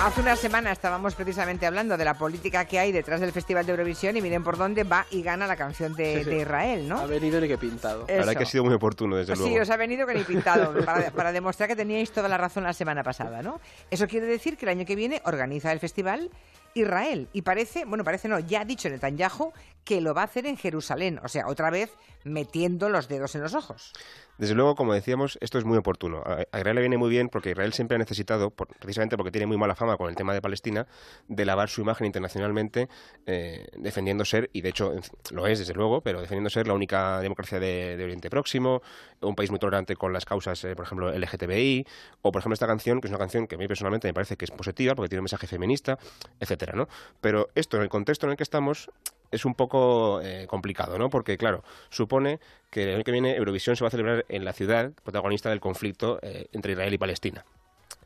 Hace 0.02 0.22
una 0.22 0.34
semana 0.34 0.72
estábamos 0.72 1.14
precisamente 1.14 1.66
hablando 1.66 1.98
de 1.98 2.06
la 2.06 2.14
política 2.14 2.64
que 2.64 2.78
hay 2.78 2.90
detrás 2.90 3.20
del 3.20 3.32
Festival 3.32 3.66
de 3.66 3.72
Eurovisión 3.72 4.16
y 4.16 4.22
miren 4.22 4.42
por 4.42 4.56
dónde 4.56 4.82
va 4.82 5.04
y 5.10 5.22
gana 5.22 5.46
la 5.46 5.56
canción 5.56 5.94
de, 5.94 6.22
Israel, 6.40 6.88
¿no? 6.88 7.00
Ha 7.00 7.06
venido 7.06 7.38
ni 7.38 7.46
que 7.46 7.58
pintado. 7.58 8.06
La 8.08 8.14
verdad 8.14 8.34
que 8.34 8.44
ha 8.44 8.46
sido 8.46 8.64
muy 8.64 8.72
oportuno, 8.72 9.16
desde 9.16 9.36
luego. 9.36 9.52
Sí, 9.52 9.58
os 9.58 9.68
ha 9.68 9.76
venido 9.76 10.06
que 10.06 10.14
ni 10.14 10.24
pintado, 10.24 10.72
para, 10.86 11.10
para, 11.10 11.32
demostrar 11.32 11.68
que 11.68 11.76
teníais 11.76 12.10
toda 12.12 12.30
la 12.30 12.38
razón 12.38 12.64
la 12.64 12.72
semana 12.72 13.02
pasada, 13.02 13.42
¿no? 13.42 13.60
Eso 13.90 14.08
quiere 14.08 14.24
decir 14.24 14.56
que 14.56 14.64
el 14.64 14.70
año 14.70 14.86
que 14.86 14.96
viene 14.96 15.20
organiza 15.26 15.70
el 15.70 15.80
festival 15.80 16.30
Israel. 16.74 17.28
Y 17.32 17.42
parece, 17.42 17.84
bueno, 17.84 18.04
parece 18.04 18.28
no, 18.28 18.38
ya 18.38 18.62
ha 18.62 18.64
dicho 18.64 18.88
Netanyahu 18.88 19.52
que 19.84 20.00
lo 20.00 20.14
va 20.14 20.22
a 20.22 20.24
hacer 20.24 20.46
en 20.46 20.56
Jerusalén. 20.56 21.20
O 21.22 21.28
sea, 21.28 21.46
otra 21.46 21.70
vez 21.70 21.92
metiendo 22.24 22.88
los 22.88 23.08
dedos 23.08 23.34
en 23.34 23.42
los 23.42 23.54
ojos. 23.54 23.92
Desde 24.40 24.54
luego, 24.54 24.74
como 24.74 24.94
decíamos, 24.94 25.36
esto 25.42 25.58
es 25.58 25.66
muy 25.66 25.76
oportuno. 25.76 26.22
A 26.24 26.58
Israel 26.58 26.76
le 26.76 26.80
viene 26.80 26.96
muy 26.96 27.10
bien 27.10 27.28
porque 27.28 27.50
Israel 27.50 27.74
siempre 27.74 27.96
ha 27.96 27.98
necesitado, 27.98 28.48
precisamente 28.48 29.18
porque 29.18 29.30
tiene 29.30 29.44
muy 29.44 29.58
mala 29.58 29.74
fama 29.74 29.98
con 29.98 30.08
el 30.08 30.16
tema 30.16 30.32
de 30.32 30.40
Palestina, 30.40 30.86
de 31.28 31.44
lavar 31.44 31.68
su 31.68 31.82
imagen 31.82 32.06
internacionalmente 32.06 32.88
eh, 33.26 33.66
defendiendo 33.76 34.24
ser, 34.24 34.48
y 34.54 34.62
de 34.62 34.70
hecho 34.70 34.94
lo 35.30 35.46
es 35.46 35.58
desde 35.58 35.74
luego, 35.74 36.00
pero 36.00 36.22
defendiendo 36.22 36.48
ser 36.48 36.66
la 36.66 36.72
única 36.72 37.20
democracia 37.20 37.60
de, 37.60 38.02
Oriente 38.02 38.30
Próximo, 38.30 38.80
un 39.20 39.34
país 39.34 39.50
muy 39.50 39.58
tolerante 39.58 39.94
con 39.94 40.14
las 40.14 40.24
causas, 40.24 40.64
eh, 40.64 40.74
por 40.74 40.86
ejemplo, 40.86 41.12
LGTBI, 41.12 41.86
o 42.22 42.32
por 42.32 42.40
ejemplo 42.40 42.54
esta 42.54 42.66
canción, 42.66 43.02
que 43.02 43.08
es 43.08 43.12
una 43.12 43.18
canción 43.18 43.46
que 43.46 43.56
a 43.56 43.58
mí 43.58 43.68
personalmente 43.68 44.08
me 44.08 44.14
parece 44.14 44.38
que 44.38 44.46
es 44.46 44.50
positiva 44.52 44.94
porque 44.94 45.10
tiene 45.10 45.20
un 45.20 45.24
mensaje 45.24 45.48
feminista, 45.48 45.98
etcétera, 46.40 46.72
¿no? 46.74 46.88
Pero 47.20 47.50
esto, 47.54 47.76
en 47.76 47.82
el 47.82 47.90
contexto 47.90 48.24
en 48.24 48.30
el 48.30 48.36
que 48.38 48.42
estamos, 48.44 48.88
es 49.30 49.44
un 49.44 49.54
poco 49.54 50.20
eh, 50.22 50.46
complicado, 50.48 50.98
¿no? 50.98 51.10
Porque, 51.10 51.38
claro, 51.38 51.62
supone 51.88 52.40
que 52.70 52.84
el 52.84 52.94
año 52.96 53.04
que 53.04 53.12
viene 53.12 53.36
Eurovisión 53.36 53.76
se 53.76 53.84
va 53.84 53.88
a 53.88 53.90
celebrar 53.90 54.24
en 54.28 54.44
la 54.44 54.52
ciudad 54.52 54.92
protagonista 55.02 55.50
del 55.50 55.60
conflicto 55.60 56.18
eh, 56.22 56.48
entre 56.52 56.72
Israel 56.72 56.94
y 56.94 56.98
Palestina. 56.98 57.44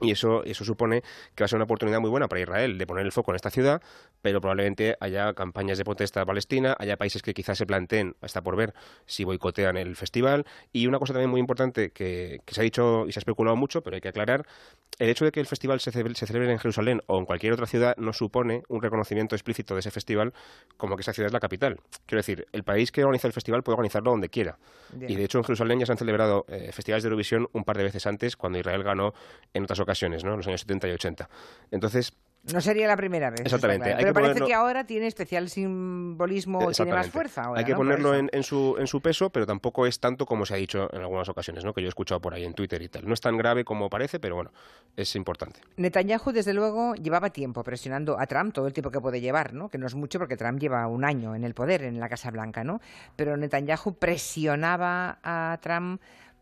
Y 0.01 0.11
eso, 0.11 0.45
eso 0.45 0.65
supone 0.65 1.03
que 1.35 1.43
va 1.43 1.47
a 1.47 1.49
ser 1.49 1.57
una 1.57 1.65
oportunidad 1.65 2.01
muy 2.01 2.11
buena 2.11 2.29
para 2.29 2.41
Israel 2.41 2.79
de 2.79 2.87
poner 2.87 3.05
el 3.05 3.13
foco 3.13 3.33
en 3.33 3.37
esta 3.37 3.51
ciudad, 3.51 3.81
pero 4.23 4.41
probablemente 4.41 4.97
haya 5.01 5.33
campañas 5.35 5.79
de 5.79 5.85
protesta 5.85 6.25
palestina, 6.25 6.77
haya 6.79 6.97
países 6.97 7.23
que 7.23 7.35
quizás 7.35 7.59
se 7.59 7.67
planteen, 7.67 8.17
hasta 8.21 8.43
por 8.43 8.57
ver, 8.57 8.75
si 9.07 9.25
boicotean 9.25 9.77
el 9.77 9.97
festival. 9.97 10.45
Y 10.73 10.87
una 10.87 10.99
cosa 10.99 11.13
también 11.13 11.31
muy 11.31 11.41
importante 11.41 11.91
que, 11.91 12.41
se 12.47 12.61
ha 12.61 12.65
dicho 12.65 13.07
y 13.07 13.13
se 13.13 13.19
ha 13.19 13.23
especulado 13.23 13.57
mucho, 13.57 13.83
pero 13.83 13.95
hay 13.95 14.01
que 14.01 14.09
aclarar, 14.09 14.47
el 14.99 15.09
hecho 15.09 15.25
de 15.25 15.33
que 15.33 15.41
el 15.41 15.47
festival 15.47 15.81
se, 15.81 15.91
se 15.91 16.27
celebre 16.27 16.53
en 16.53 16.59
Jerusalén 16.59 17.03
o 17.07 17.19
en 17.19 17.27
cualquier 17.27 17.53
otra 17.53 17.67
ciudad 17.67 17.97
no 17.97 18.13
supone 18.13 18.63
un 18.69 18.83
reconocimiento 18.83 19.35
explícito 19.35 19.75
de 19.75 19.81
ese 19.81 19.91
festival 19.91 20.33
como 20.77 20.97
que 20.97 21.03
esa 21.03 21.13
ciudad 21.13 21.27
es 21.27 21.33
la 21.33 21.41
capital. 21.41 21.81
Quiero 22.07 22.21
decir, 22.21 22.47
el 22.53 22.65
país 22.65 22.93
que 22.93 23.03
organiza 23.03 23.27
el 23.27 23.33
festival 23.33 23.63
puede 23.63 23.75
organizarlo 23.75 24.11
donde 24.11 24.29
quiera. 24.29 24.59
Y 25.01 25.17
de 25.17 25.25
hecho 25.25 25.39
en 25.39 25.45
Jerusalén 25.45 25.81
ya 25.81 25.87
se 25.87 25.93
han 25.93 25.99
celebrado 25.99 26.45
eh, 26.49 26.71
festivales 26.73 27.03
de 27.03 27.09
Eurovisión 27.09 27.49
un 27.53 27.65
par 27.65 27.77
de 27.77 27.85
veces 27.85 28.07
antes, 28.07 28.37
cuando 28.37 28.59
Israel 28.59 28.83
ganó 28.83 29.13
en 29.53 29.65
otras 29.65 29.81
ocasiones, 29.81 29.94
¿no? 30.03 30.33
En 30.33 30.37
los 30.37 30.47
años 30.47 30.61
70 30.61 30.89
y 30.89 30.91
80. 30.93 31.29
Entonces, 31.71 32.13
no 32.53 32.61
sería 32.61 32.87
la 32.87 32.97
primera 32.97 33.31
vez. 33.31 33.41
Exactamente. 33.41 33.95
Pero 33.97 34.13
parece 34.13 34.41
que 34.43 34.53
ahora 34.53 34.85
tiene 34.85 35.07
especial 35.07 35.49
simbolismo, 35.49 36.71
tiene 36.73 36.93
más 36.93 37.09
fuerza. 37.09 37.51
Hay 37.55 37.65
que 37.65 37.75
ponerlo 37.75 38.15
en, 38.15 38.43
su, 38.43 38.77
en 38.79 38.87
su 38.87 39.01
peso, 39.01 39.31
pero 39.31 39.47
tampoco 39.47 39.87
es 39.87 39.99
tanto 39.99 40.27
como 40.27 40.45
se 40.45 40.55
ha 40.55 40.57
dicho 40.59 40.91
en 40.93 41.01
algunas 41.01 41.29
ocasiones, 41.29 41.65
¿no? 41.65 41.73
que 41.73 41.81
yo 41.81 41.87
he 41.87 41.89
escuchado 41.89 42.21
por 42.21 42.35
ahí 42.35 42.45
en 42.45 42.53
Twitter 42.53 42.83
y 42.83 42.89
tal. 42.89 43.07
No 43.07 43.15
es 43.15 43.21
tan 43.21 43.39
grave 43.39 43.65
como 43.65 43.89
parece, 43.89 44.21
pero 44.21 44.35
bueno, 44.35 44.51
es 44.97 45.17
importante. 45.17 45.61
Netanyahu, 45.77 46.33
desde 46.33 46.53
luego, 46.53 46.95
llevaba 46.95 47.31
tiempo 47.31 47.65
presionando 47.65 48.21
a 48.21 48.27
Trump, 48.27 48.53
todo 48.53 48.67
el 48.67 48.75
tiempo 48.75 48.91
que 48.91 49.01
puede 49.01 49.21
llevar, 49.21 49.55
¿no? 49.55 49.71
que 49.71 49.79
no 49.79 49.87
es 49.87 49.95
mucho 49.95 50.19
porque 50.19 50.37
Trump 50.37 50.61
lleva 50.61 50.87
un 50.87 51.05
año 51.05 51.35
en 51.35 51.45
el 51.45 51.55
poder, 51.55 51.83
en 51.83 51.99
la 51.99 52.09
Casa 52.11 52.31
Blanca, 52.31 52.63
¿no? 52.63 52.81
pero 53.17 53.37
Netanyahu 53.37 53.95
presionaba 53.95 55.19
a 55.23 55.59
Trump 55.63 56.01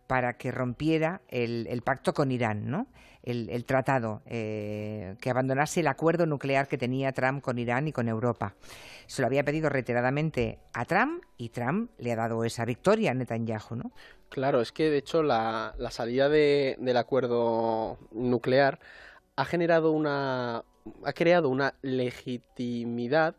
para 0.08 0.36
que 0.36 0.50
rompiera 0.50 1.20
el, 1.28 1.66
el 1.70 1.82
pacto 1.82 2.12
con 2.12 2.32
Irán, 2.32 2.70
¿no? 2.70 2.88
El, 3.22 3.64
tratado, 3.64 4.22
eh, 4.26 5.16
que 5.20 5.30
abandonase 5.30 5.80
el 5.80 5.86
acuerdo 5.86 6.26
nuclear 6.26 6.68
que 6.68 6.78
tenía 6.78 7.12
Trump 7.12 7.42
con 7.42 7.58
Irán 7.58 7.88
y 7.88 7.92
con 7.92 8.08
Europa. 8.08 8.54
Se 9.06 9.22
lo 9.22 9.26
había 9.26 9.44
pedido 9.44 9.68
reiteradamente 9.68 10.58
a 10.72 10.84
Trump 10.84 11.22
y 11.36 11.50
Trump 11.50 11.90
le 11.98 12.12
ha 12.12 12.16
dado 12.16 12.44
esa 12.44 12.64
victoria 12.64 13.12
a 13.12 13.14
Netanyahu, 13.14 13.76
¿no? 13.76 13.92
Claro, 14.28 14.60
es 14.60 14.72
que 14.72 14.90
de 14.90 14.98
hecho 14.98 15.22
la, 15.22 15.74
salida 15.90 16.28
del 16.28 16.96
acuerdo 16.96 17.98
nuclear 18.12 18.80
ha 19.36 19.44
generado 19.44 19.92
una 19.92 20.64
ha 21.04 21.12
creado 21.12 21.48
una 21.48 21.74
legitimidad 21.82 23.36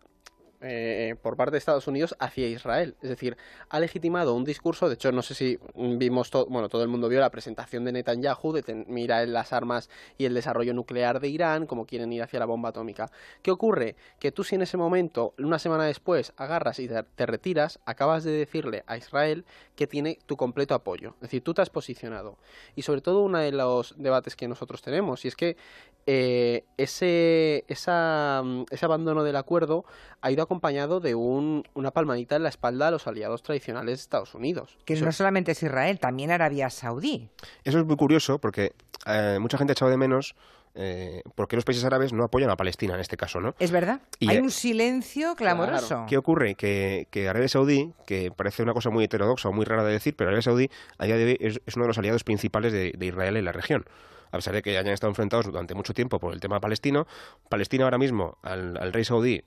eh, 0.64 1.16
por 1.22 1.36
parte 1.36 1.52
de 1.52 1.58
Estados 1.58 1.88
Unidos 1.88 2.16
hacia 2.20 2.48
Israel. 2.48 2.96
Es 3.02 3.10
decir, 3.10 3.38
ha 3.70 3.80
legitimado 3.80 4.34
un 4.34 4.46
discurso, 4.46 4.88
de 4.88 4.96
hecho 4.96 5.12
no 5.12 5.22
sé 5.22 5.36
si 5.36 5.60
vimos, 5.76 6.30
todo, 6.30 6.46
bueno, 6.46 6.70
todo 6.70 6.84
el 6.84 6.88
mundo 6.88 7.10
vio 7.10 7.20
la 7.20 7.30
presentación 7.30 7.84
de 7.84 7.92
Netanyahu 7.92 8.54
de 8.54 8.86
mirar 8.88 9.28
las 9.28 9.52
armas 9.52 9.90
y 10.18 10.26
el 10.26 10.34
desarrollo 10.34 10.74
nuclear 10.74 11.20
de 11.20 11.28
Irán, 11.28 11.68
como 11.68 11.86
quieren 11.86 12.14
ir 12.14 12.24
hacia 12.24 12.40
la 12.40 12.46
bomba 12.46 12.70
atómica. 12.70 13.12
¿Qué 13.42 13.52
ocurre? 13.52 13.96
Que 14.20 14.32
tú 14.32 14.44
si 14.44 14.56
en 14.56 14.62
ese 14.62 14.78
momento, 14.78 15.34
una 15.38 15.60
semana 15.60 15.84
después, 15.84 16.34
agarras 16.38 16.80
y 16.80 16.88
te 16.88 17.26
retiras, 17.26 17.80
acabas 17.86 18.24
de 18.24 18.32
decirle 18.32 18.84
a 18.88 18.98
Israel 18.98 19.46
que 19.76 19.88
tiene 19.88 20.20
tu 20.26 20.38
completo 20.38 20.76
apoyo. 20.76 21.16
Es 21.16 21.22
decir, 21.24 21.44
tú 21.44 21.54
te 21.54 21.62
has 21.62 21.70
posicionado. 21.70 22.38
Y 22.76 22.84
sobre 22.84 23.02
todo 23.02 23.22
uno 23.22 23.40
de 23.40 23.52
los 23.52 23.96
debates 23.98 24.36
que 24.36 24.48
nosotros 24.48 24.82
tenemos, 24.82 25.26
y 25.26 25.28
es 25.28 25.36
que 25.36 25.58
eh, 26.06 26.66
ese, 26.78 27.66
ese 27.68 27.90
abandono 27.92 29.24
del 29.24 29.36
acuerdo 29.36 29.86
ha 30.22 30.32
ido 30.32 30.44
acompañado 30.44 31.00
de 31.00 31.16
un, 31.16 31.64
una 31.74 31.92
palmadita 31.92 32.36
en 32.36 32.44
la 32.44 32.50
espalda 32.50 32.88
a 32.88 32.92
los 32.92 33.08
aliados 33.08 33.44
tradicionales 33.44 34.00
de 34.00 34.02
Estados 34.02 34.36
Unidos. 34.36 34.78
Que 34.86 34.96
no 34.96 35.12
solamente 35.12 35.54
es 35.54 35.64
Israel, 35.64 36.00
también 36.00 36.32
Arabia 36.32 36.70
Saudí. 36.70 37.30
Eso 37.64 37.80
es 37.80 37.86
muy 37.86 37.96
curioso 37.96 38.40
porque 38.40 38.74
eh, 39.06 39.38
mucha 39.40 39.58
gente 39.58 39.72
ha 39.72 39.76
echado 39.76 39.92
de 39.92 39.98
menos 39.98 40.36
eh, 40.76 41.22
por 41.36 41.48
qué 41.48 41.56
los 41.56 41.66
países 41.66 41.86
árabes 41.86 42.14
no 42.14 42.24
apoyan 42.24 42.50
a 42.50 42.58
Palestina 42.58 42.96
en 42.96 43.00
este 43.00 43.16
caso, 43.16 43.40
¿no? 43.40 43.56
Es 43.60 43.72
verdad. 43.72 44.02
Hay 44.28 44.40
un 44.40 44.50
silencio 44.50 45.36
clamoroso. 45.36 46.06
¿Qué 46.10 46.18
ocurre? 46.18 46.56
Que, 46.56 47.28
Arabia 47.30 47.48
Saudí, 47.48 47.94
que 48.08 48.32
parece 48.32 48.64
una 48.64 48.74
cosa 48.74 48.90
muy 48.90 49.04
heterodoxa 49.04 49.50
o 49.50 49.54
muy 49.54 49.66
rara 49.66 49.84
de 49.84 49.94
decir, 49.94 50.16
pero 50.16 50.30
Arabia 50.30 50.42
Saudí 50.42 50.70
a 50.98 51.06
día 51.06 51.16
de 51.16 51.26
hoy 51.26 51.38
es, 51.40 51.60
uno 51.76 51.86
de 51.86 51.88
los 51.88 51.98
aliados 51.98 52.24
principales 52.24 52.74
de, 52.74 52.94
de 52.98 53.06
Israel 53.06 53.38
en 53.38 53.46
la 53.46 53.52
región 53.52 53.86
a 54.34 54.38
pesar 54.38 54.56
de 54.56 54.64
que 54.64 54.72
hayan 54.72 54.88
estado 54.88 55.12
enfrentados 55.12 55.46
durante 55.46 55.76
mucho 55.76 55.94
tiempo 55.94 56.20
por 56.20 56.34
el 56.34 56.40
tema 56.40 56.60
palestino. 56.60 57.06
Palestina 57.50 57.84
ahora 57.84 58.00
mismo, 58.00 58.40
al, 58.42 58.92
rey 58.92 59.06
saudí, 59.06 59.44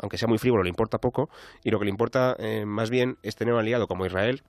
aunque 0.00 0.16
sea 0.16 0.26
muy 0.26 0.38
frívolo, 0.38 0.62
le 0.62 0.70
importa 0.70 0.98
poco, 0.98 1.28
y 1.62 1.70
lo 1.70 1.78
que 1.78 1.84
le 1.84 1.90
importa 1.90 2.34
eh, 2.38 2.64
más 2.64 2.88
bien 2.88 3.18
es 3.22 3.36
tener 3.36 3.52
un 3.52 3.60
aliado 3.60 3.86
como 3.86 4.06
Israel, 4.06 4.42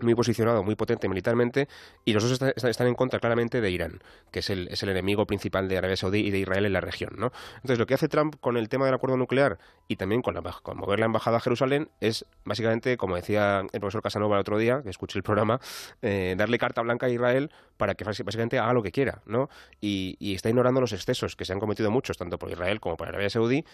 muy 0.00 0.14
posicionado, 0.14 0.62
muy 0.62 0.76
potente 0.76 1.08
militarmente, 1.08 1.68
y 2.04 2.12
los 2.12 2.22
dos 2.22 2.40
están 2.64 2.86
en 2.86 2.94
contra 2.94 3.18
claramente 3.18 3.60
de 3.60 3.70
Irán, 3.70 4.00
que 4.30 4.40
es 4.40 4.50
el, 4.50 4.68
es 4.68 4.82
el 4.82 4.90
enemigo 4.90 5.26
principal 5.26 5.68
de 5.68 5.78
Arabia 5.78 5.96
Saudí 5.96 6.20
y 6.20 6.30
de 6.30 6.38
Israel 6.38 6.66
en 6.66 6.72
la 6.72 6.80
región. 6.80 7.14
¿no? 7.16 7.32
Entonces, 7.56 7.78
lo 7.78 7.86
que 7.86 7.94
hace 7.94 8.08
Trump 8.08 8.36
con 8.40 8.56
el 8.56 8.68
tema 8.68 8.84
del 8.84 8.94
acuerdo 8.94 9.16
nuclear 9.16 9.58
y 9.88 9.96
también 9.96 10.22
con, 10.22 10.34
la, 10.34 10.42
con 10.62 10.78
mover 10.78 11.00
la 11.00 11.06
embajada 11.06 11.38
a 11.38 11.40
Jerusalén 11.40 11.88
es 12.00 12.24
básicamente, 12.44 12.96
como 12.96 13.16
decía 13.16 13.60
el 13.72 13.80
profesor 13.80 14.02
Casanova 14.02 14.36
el 14.36 14.40
otro 14.40 14.58
día, 14.58 14.82
que 14.82 14.90
escuché 14.90 15.18
el 15.18 15.22
programa, 15.22 15.60
eh, 16.02 16.34
darle 16.36 16.58
carta 16.58 16.82
blanca 16.82 17.06
a 17.06 17.10
Israel 17.10 17.50
para 17.76 17.94
que 17.94 18.04
básicamente 18.04 18.58
haga 18.58 18.72
lo 18.72 18.82
que 18.82 18.92
quiera. 18.92 19.22
¿no? 19.26 19.48
Y, 19.80 20.16
está 20.38 20.50
ignorando 20.50 20.80
los 20.80 20.92
excesos 20.92 21.34
que 21.34 21.44
se 21.44 21.52
han 21.52 21.58
cometido 21.58 21.90
muchos, 21.90 22.16
tanto 22.16 22.38
por 22.38 22.50
Israel 22.50 22.78
como 22.80 22.96
por 22.96 23.08
Arabia 23.08 23.28
Saudí, 23.28 23.64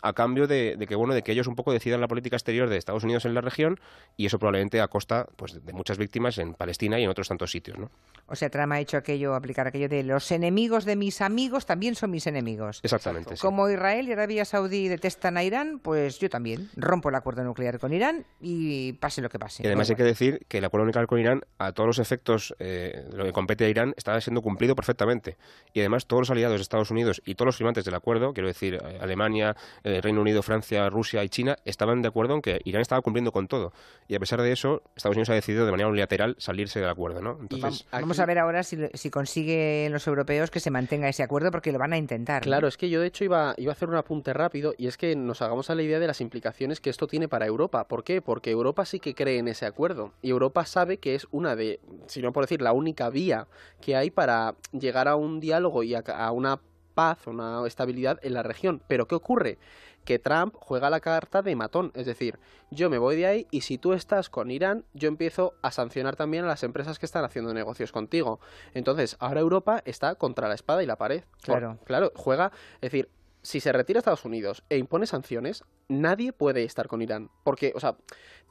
a 0.00 0.14
cambio 0.14 0.46
de, 0.46 0.76
de 0.78 0.86
que 0.86 0.94
bueno 0.94 1.12
de 1.12 1.22
que 1.22 1.32
ellos 1.32 1.46
un 1.46 1.54
poco 1.54 1.72
decidan 1.72 2.00
la 2.00 2.08
política 2.08 2.36
exterior 2.36 2.68
de 2.68 2.76
Estados 2.76 3.04
Unidos 3.04 3.24
en 3.24 3.34
la 3.34 3.40
región 3.40 3.80
y 4.16 4.26
eso 4.26 4.38
probablemente 4.38 4.80
a 4.80 4.88
costa 4.88 5.26
pues 5.36 5.47
de 5.52 5.72
muchas 5.72 5.98
víctimas 5.98 6.38
en 6.38 6.54
Palestina 6.54 6.98
y 6.98 7.04
en 7.04 7.10
otros 7.10 7.28
tantos 7.28 7.50
sitios, 7.50 7.78
¿no? 7.78 7.90
O 8.26 8.36
sea, 8.36 8.50
Trump 8.50 8.72
ha 8.72 8.80
hecho 8.80 8.98
aquello, 8.98 9.34
aplicar 9.34 9.66
aquello 9.66 9.88
de 9.88 10.02
los 10.02 10.30
enemigos 10.30 10.84
de 10.84 10.96
mis 10.96 11.22
amigos 11.22 11.64
también 11.64 11.94
son 11.94 12.10
mis 12.10 12.26
enemigos. 12.26 12.80
Exactamente. 12.82 13.36
Como 13.38 13.68
Israel 13.70 14.08
y 14.08 14.12
Arabia 14.12 14.44
Saudí 14.44 14.88
detestan 14.88 15.38
a 15.38 15.44
Irán, 15.44 15.78
pues 15.78 16.18
yo 16.18 16.28
también 16.28 16.68
rompo 16.76 17.08
el 17.08 17.14
acuerdo 17.14 17.42
nuclear 17.42 17.78
con 17.78 17.92
Irán 17.94 18.26
y 18.40 18.92
pase 18.94 19.22
lo 19.22 19.30
que 19.30 19.38
pase. 19.38 19.62
Y 19.62 19.66
además 19.66 19.88
hay 19.88 19.96
que 19.96 20.04
decir 20.04 20.44
que 20.46 20.58
el 20.58 20.64
acuerdo 20.64 20.84
nuclear 20.84 21.06
con 21.06 21.18
Irán, 21.18 21.42
a 21.58 21.72
todos 21.72 21.86
los 21.86 21.98
efectos, 21.98 22.54
eh, 22.58 23.08
lo 23.12 23.24
que 23.24 23.32
compete 23.32 23.64
a 23.64 23.68
Irán, 23.68 23.94
está 23.96 24.20
siendo 24.20 24.42
cumplido 24.42 24.76
perfectamente. 24.76 25.38
Y 25.72 25.80
además 25.80 26.06
todos 26.06 26.22
los 26.22 26.30
aliados 26.30 26.58
de 26.58 26.62
Estados 26.62 26.90
Unidos 26.90 27.22
y 27.24 27.34
todos 27.34 27.46
los 27.46 27.56
firmantes 27.56 27.84
del 27.86 27.94
acuerdo, 27.94 28.34
quiero 28.34 28.48
decir, 28.48 28.74
eh, 28.74 28.98
Alemania, 29.00 29.56
eh, 29.84 30.00
Reino 30.02 30.20
Unido, 30.20 30.42
Francia, 30.42 30.90
Rusia 30.90 31.24
y 31.24 31.30
China, 31.30 31.56
estaban 31.64 32.02
de 32.02 32.08
acuerdo 32.08 32.34
en 32.34 32.42
que 32.42 32.60
Irán 32.64 32.82
estaba 32.82 33.00
cumpliendo 33.00 33.32
con 33.32 33.48
todo. 33.48 33.72
Y 34.06 34.14
a 34.14 34.20
pesar 34.20 34.42
de 34.42 34.52
eso, 34.52 34.82
Estados 34.96 35.16
Unidos 35.16 35.30
ha 35.30 35.34
decidido 35.38 35.64
de 35.64 35.70
manera 35.70 35.88
unilateral 35.88 36.36
salirse 36.38 36.80
del 36.80 36.88
acuerdo, 36.88 37.20
¿no? 37.20 37.38
Entonces, 37.40 37.86
vamos 37.90 38.18
a 38.20 38.26
ver 38.26 38.38
ahora 38.38 38.62
si, 38.62 38.76
si 38.94 39.10
consiguen 39.10 39.92
los 39.92 40.06
europeos 40.06 40.50
que 40.50 40.60
se 40.60 40.70
mantenga 40.70 41.08
ese 41.08 41.22
acuerdo 41.22 41.50
porque 41.50 41.72
lo 41.72 41.78
van 41.78 41.92
a 41.92 41.96
intentar. 41.96 42.42
Claro, 42.42 42.68
es 42.68 42.76
que 42.76 42.90
yo 42.90 43.00
de 43.00 43.08
hecho 43.08 43.24
iba, 43.24 43.54
iba 43.56 43.72
a 43.72 43.74
hacer 43.74 43.88
un 43.88 43.96
apunte 43.96 44.32
rápido 44.32 44.74
y 44.76 44.86
es 44.86 44.96
que 44.96 45.16
nos 45.16 45.42
hagamos 45.42 45.70
a 45.70 45.74
la 45.74 45.82
idea 45.82 45.98
de 45.98 46.06
las 46.06 46.20
implicaciones 46.20 46.80
que 46.80 46.90
esto 46.90 47.06
tiene 47.06 47.28
para 47.28 47.46
Europa. 47.46 47.88
¿Por 47.88 48.04
qué? 48.04 48.22
Porque 48.22 48.50
Europa 48.50 48.84
sí 48.84 49.00
que 49.00 49.14
cree 49.14 49.38
en 49.38 49.48
ese 49.48 49.66
acuerdo 49.66 50.12
y 50.22 50.30
Europa 50.30 50.64
sabe 50.66 50.98
que 50.98 51.14
es 51.14 51.26
una 51.30 51.56
de, 51.56 51.80
si 52.06 52.22
no 52.22 52.32
por 52.32 52.44
decir, 52.44 52.62
la 52.62 52.72
única 52.72 53.10
vía 53.10 53.46
que 53.80 53.96
hay 53.96 54.10
para 54.10 54.54
llegar 54.72 55.08
a 55.08 55.16
un 55.16 55.40
diálogo 55.40 55.82
y 55.82 55.94
a, 55.94 56.00
a 56.00 56.32
una 56.32 56.60
paz, 56.94 57.26
una 57.26 57.64
estabilidad 57.66 58.18
en 58.22 58.34
la 58.34 58.42
región. 58.42 58.82
Pero 58.88 59.06
¿qué 59.06 59.14
ocurre? 59.14 59.58
Que 60.08 60.18
Trump 60.18 60.54
juega 60.58 60.88
la 60.88 61.00
carta 61.00 61.42
de 61.42 61.54
matón, 61.54 61.92
es 61.94 62.06
decir, 62.06 62.38
yo 62.70 62.88
me 62.88 62.96
voy 62.96 63.14
de 63.14 63.26
ahí 63.26 63.46
y 63.50 63.60
si 63.60 63.76
tú 63.76 63.92
estás 63.92 64.30
con 64.30 64.50
Irán, 64.50 64.86
yo 64.94 65.06
empiezo 65.06 65.52
a 65.60 65.70
sancionar 65.70 66.16
también 66.16 66.44
a 66.44 66.46
las 66.46 66.62
empresas 66.62 66.98
que 66.98 67.04
están 67.04 67.26
haciendo 67.26 67.52
negocios 67.52 67.92
contigo. 67.92 68.40
Entonces, 68.72 69.18
ahora 69.20 69.40
Europa 69.40 69.82
está 69.84 70.14
contra 70.14 70.48
la 70.48 70.54
espada 70.54 70.82
y 70.82 70.86
la 70.86 70.96
pared. 70.96 71.24
Claro. 71.42 71.76
claro, 71.84 72.10
juega, 72.16 72.52
es 72.76 72.90
decir, 72.90 73.10
si 73.42 73.60
se 73.60 73.72
retira 73.72 73.98
Estados 73.98 74.24
Unidos 74.24 74.64
e 74.68 74.78
impone 74.78 75.06
sanciones, 75.06 75.64
nadie 75.88 76.32
puede 76.32 76.64
estar 76.64 76.88
con 76.88 77.02
Irán. 77.02 77.30
Porque, 77.44 77.72
o 77.74 77.80
sea, 77.80 77.96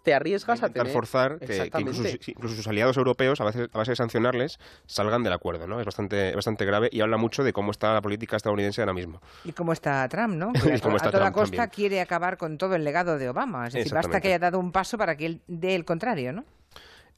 te 0.03 0.13
arriesgas 0.13 0.63
a 0.63 0.69
tener... 0.69 0.91
forzar 0.91 1.39
que, 1.39 1.69
incluso, 1.77 2.55
sus 2.55 2.67
aliados 2.67 2.95
europeos, 2.97 3.41
a 3.41 3.43
base, 3.43 3.67
a 3.71 3.77
base, 3.77 3.91
de 3.91 3.95
sancionarles, 3.95 4.59
salgan 4.85 5.23
del 5.23 5.33
acuerdo, 5.33 5.67
¿no? 5.67 5.79
Es 5.79 5.85
bastante, 5.85 6.33
bastante 6.33 6.65
grave 6.65 6.89
y 6.91 7.01
habla 7.01 7.17
mucho 7.17 7.43
de 7.43 7.51
cómo 7.51 7.71
está 7.71 7.93
la 7.93 8.01
política 8.01 8.37
estadounidense 8.37 8.81
ahora 8.81 8.93
mismo. 8.93 9.21
Y 9.43 9.51
cómo 9.51 9.73
está 9.73 10.07
Trump, 10.07 10.35
¿no? 10.35 10.53
Que 10.67 10.73
a, 10.73 11.11
toda 11.11 11.31
costa 11.31 11.67
quiere 11.67 12.01
acabar 12.01 12.37
con 12.37 12.57
todo 12.57 12.75
el 12.75 12.83
legado 12.83 13.17
de 13.17 13.29
Obama. 13.29 13.67
Es 13.67 13.73
decir, 13.73 13.93
basta 13.93 14.21
que 14.21 14.29
haya 14.29 14.39
dado 14.39 14.59
un 14.59 14.71
paso 14.71 14.97
para 14.97 15.17
que 15.17 15.25
él 15.25 15.41
dé 15.47 15.75
el 15.75 15.85
contrario, 15.85 16.33
¿no? 16.33 16.45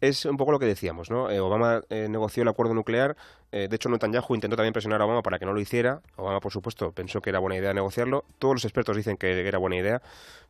Es 0.01 0.25
un 0.25 0.37
poco 0.37 0.51
lo 0.51 0.59
que 0.59 0.65
decíamos, 0.65 1.09
¿no? 1.09 1.29
Eh, 1.29 1.39
Obama 1.39 1.81
eh, 1.89 2.07
negoció 2.09 2.43
el 2.43 2.49
acuerdo 2.49 2.73
nuclear, 2.73 3.15
de 3.51 3.75
hecho 3.75 3.89
Netanyahu 3.89 4.35
intentó 4.35 4.55
también 4.55 4.73
presionar 4.73 5.01
a 5.01 5.05
Obama 5.05 5.23
para 5.23 5.39
que 5.39 5.45
no 5.45 5.53
lo 5.53 5.59
hiciera, 5.59 6.01
Obama 6.17 6.39
por 6.39 6.51
supuesto 6.51 6.91
pensó 6.91 7.19
que 7.19 7.31
era 7.31 7.39
buena 7.39 7.57
idea 7.57 7.73
negociarlo, 7.73 8.23
todos 8.37 8.53
los 8.53 8.63
expertos 8.63 8.95
dicen 8.95 9.17
que 9.17 9.47
era 9.47 9.57
buena 9.57 9.77
idea, 9.77 10.03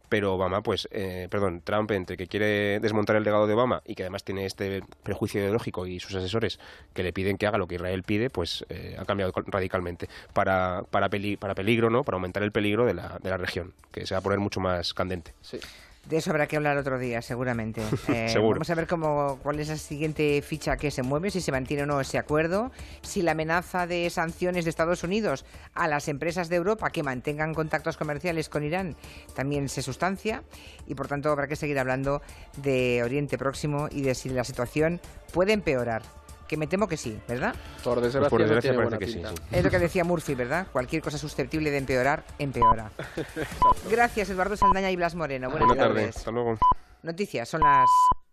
pero 0.10 0.34
Obama, 0.34 0.62
pues, 0.62 0.90
perdón, 1.30 1.62
Trump, 1.64 1.92
entre 1.92 2.18
que 2.18 2.28
quiere 2.28 2.82
desmontar 2.82 3.16
el 3.16 3.24
legado 3.24 3.48
de 3.48 3.54
Obama 3.54 3.82
y 3.86 3.96
que 3.96 4.04
además 4.04 4.26
tiene 4.26 4.46
este 4.46 4.84
prejuicio 5.02 5.40
ideológico 5.40 5.88
y 5.88 6.02
sus 6.02 6.14
asesores 6.16 6.60
que 6.94 7.04
le 7.04 7.14
piden 7.14 7.38
que 7.38 7.48
haga 7.48 7.58
lo 7.58 7.68
que 7.68 7.76
Israel 7.76 8.04
pide, 8.04 8.30
pues 8.30 8.66
ha 8.98 9.06
cambiado 9.06 9.32
radicalmente 9.48 10.10
para, 10.34 10.84
para, 10.92 11.10
para 11.40 11.56
peligro, 11.56 11.90
¿no? 11.90 12.04
Para 12.04 12.18
aumentar 12.18 12.44
el 12.44 12.52
peligro 12.52 12.86
de 12.86 12.96
la, 12.96 13.18
de 13.24 13.30
la 13.30 13.38
región, 13.38 13.74
que 13.94 14.06
se 14.06 14.14
va 14.14 14.20
a 14.20 14.24
poner 14.24 14.40
mucho 14.40 14.60
más 14.60 14.94
candente. 14.94 15.34
Sí. 15.42 15.60
De 16.08 16.18
eso 16.18 16.32
habrá 16.32 16.48
que 16.48 16.56
hablar 16.56 16.78
otro 16.78 16.98
día, 16.98 17.22
seguramente. 17.22 17.82
Eh, 18.10 18.34
vamos 18.36 18.70
a 18.70 18.76
ver 18.76 18.88
cómo, 18.88 19.38
cuál 19.44 19.60
es 19.60 19.68
la 19.68 19.78
siguiente 19.78 20.42
ficha 20.42 20.78
que 20.78 20.90
se 20.90 21.04
mueve, 21.04 21.30
si 21.30 21.42
se 21.42 21.52
mantiene 21.52 21.84
o 21.84 21.86
no 21.86 22.02
ese 22.02 22.18
acuerdo, 22.18 22.72
si 23.02 23.22
la 23.22 23.32
amenaza 23.32 23.86
de 23.86 24.10
sanciones 24.10 24.66
de 24.66 24.70
Estados 24.70 25.04
Unidos 25.04 25.46
a 25.76 25.88
las 25.88 26.08
empresas 26.08 26.50
de 26.50 26.56
Europa 26.56 26.90
que 26.90 27.04
mantengan 27.04 27.54
contactos 27.54 27.98
comerciales 27.98 28.50
con 28.50 28.64
Irán 28.64 28.96
también 29.36 29.70
se 29.70 29.84
sustancia 29.84 30.44
y 30.88 30.96
por 30.96 31.08
tanto 31.08 31.30
habrá 31.30 31.48
que 31.48 31.56
seguir 31.56 31.78
hablando 31.78 32.22
de 32.58 33.02
Oriente 33.04 33.38
Próximo 33.38 33.88
y 33.92 34.02
de 34.02 34.16
si 34.16 34.30
la 34.30 34.44
situación 34.44 35.00
puede 35.32 35.54
empeorar 35.54 36.02
que 36.50 36.58
me 36.58 36.66
temo 36.66 36.88
que 36.88 36.98
sí, 36.98 37.22
¿verdad? 37.28 37.56
Por 37.84 38.02
desgracia, 38.02 38.28
por 38.30 38.42
desgracia 38.42 38.74
no 38.74 38.80
parece 38.80 38.98
que 38.98 39.08
sí, 39.08 39.22
Es 39.52 39.64
lo 39.64 39.70
que 39.70 39.78
decía 39.78 40.04
Murphy, 40.04 40.34
¿verdad? 40.34 40.68
Cualquier 40.72 41.02
cosa 41.04 41.20
susceptible 41.20 41.70
de 41.70 41.78
empeorar, 41.78 42.26
empeora. 42.40 42.92
Gracias, 43.90 44.32
Eduardo 44.32 44.58
Saldaña 44.58 44.90
y 44.90 44.96
Blas 44.96 45.14
Moreno. 45.14 45.52
Buenas, 45.52 45.78
tardes. 45.78 46.18
Hasta 46.18 46.32
luego. 46.32 46.58
Noticias, 47.04 47.48
son 47.48 47.62
las 47.62 47.88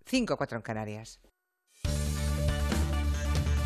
5 0.07 0.33
o 0.33 0.37
4 0.39 0.57
en 0.57 0.63
Canarias. 0.63 1.21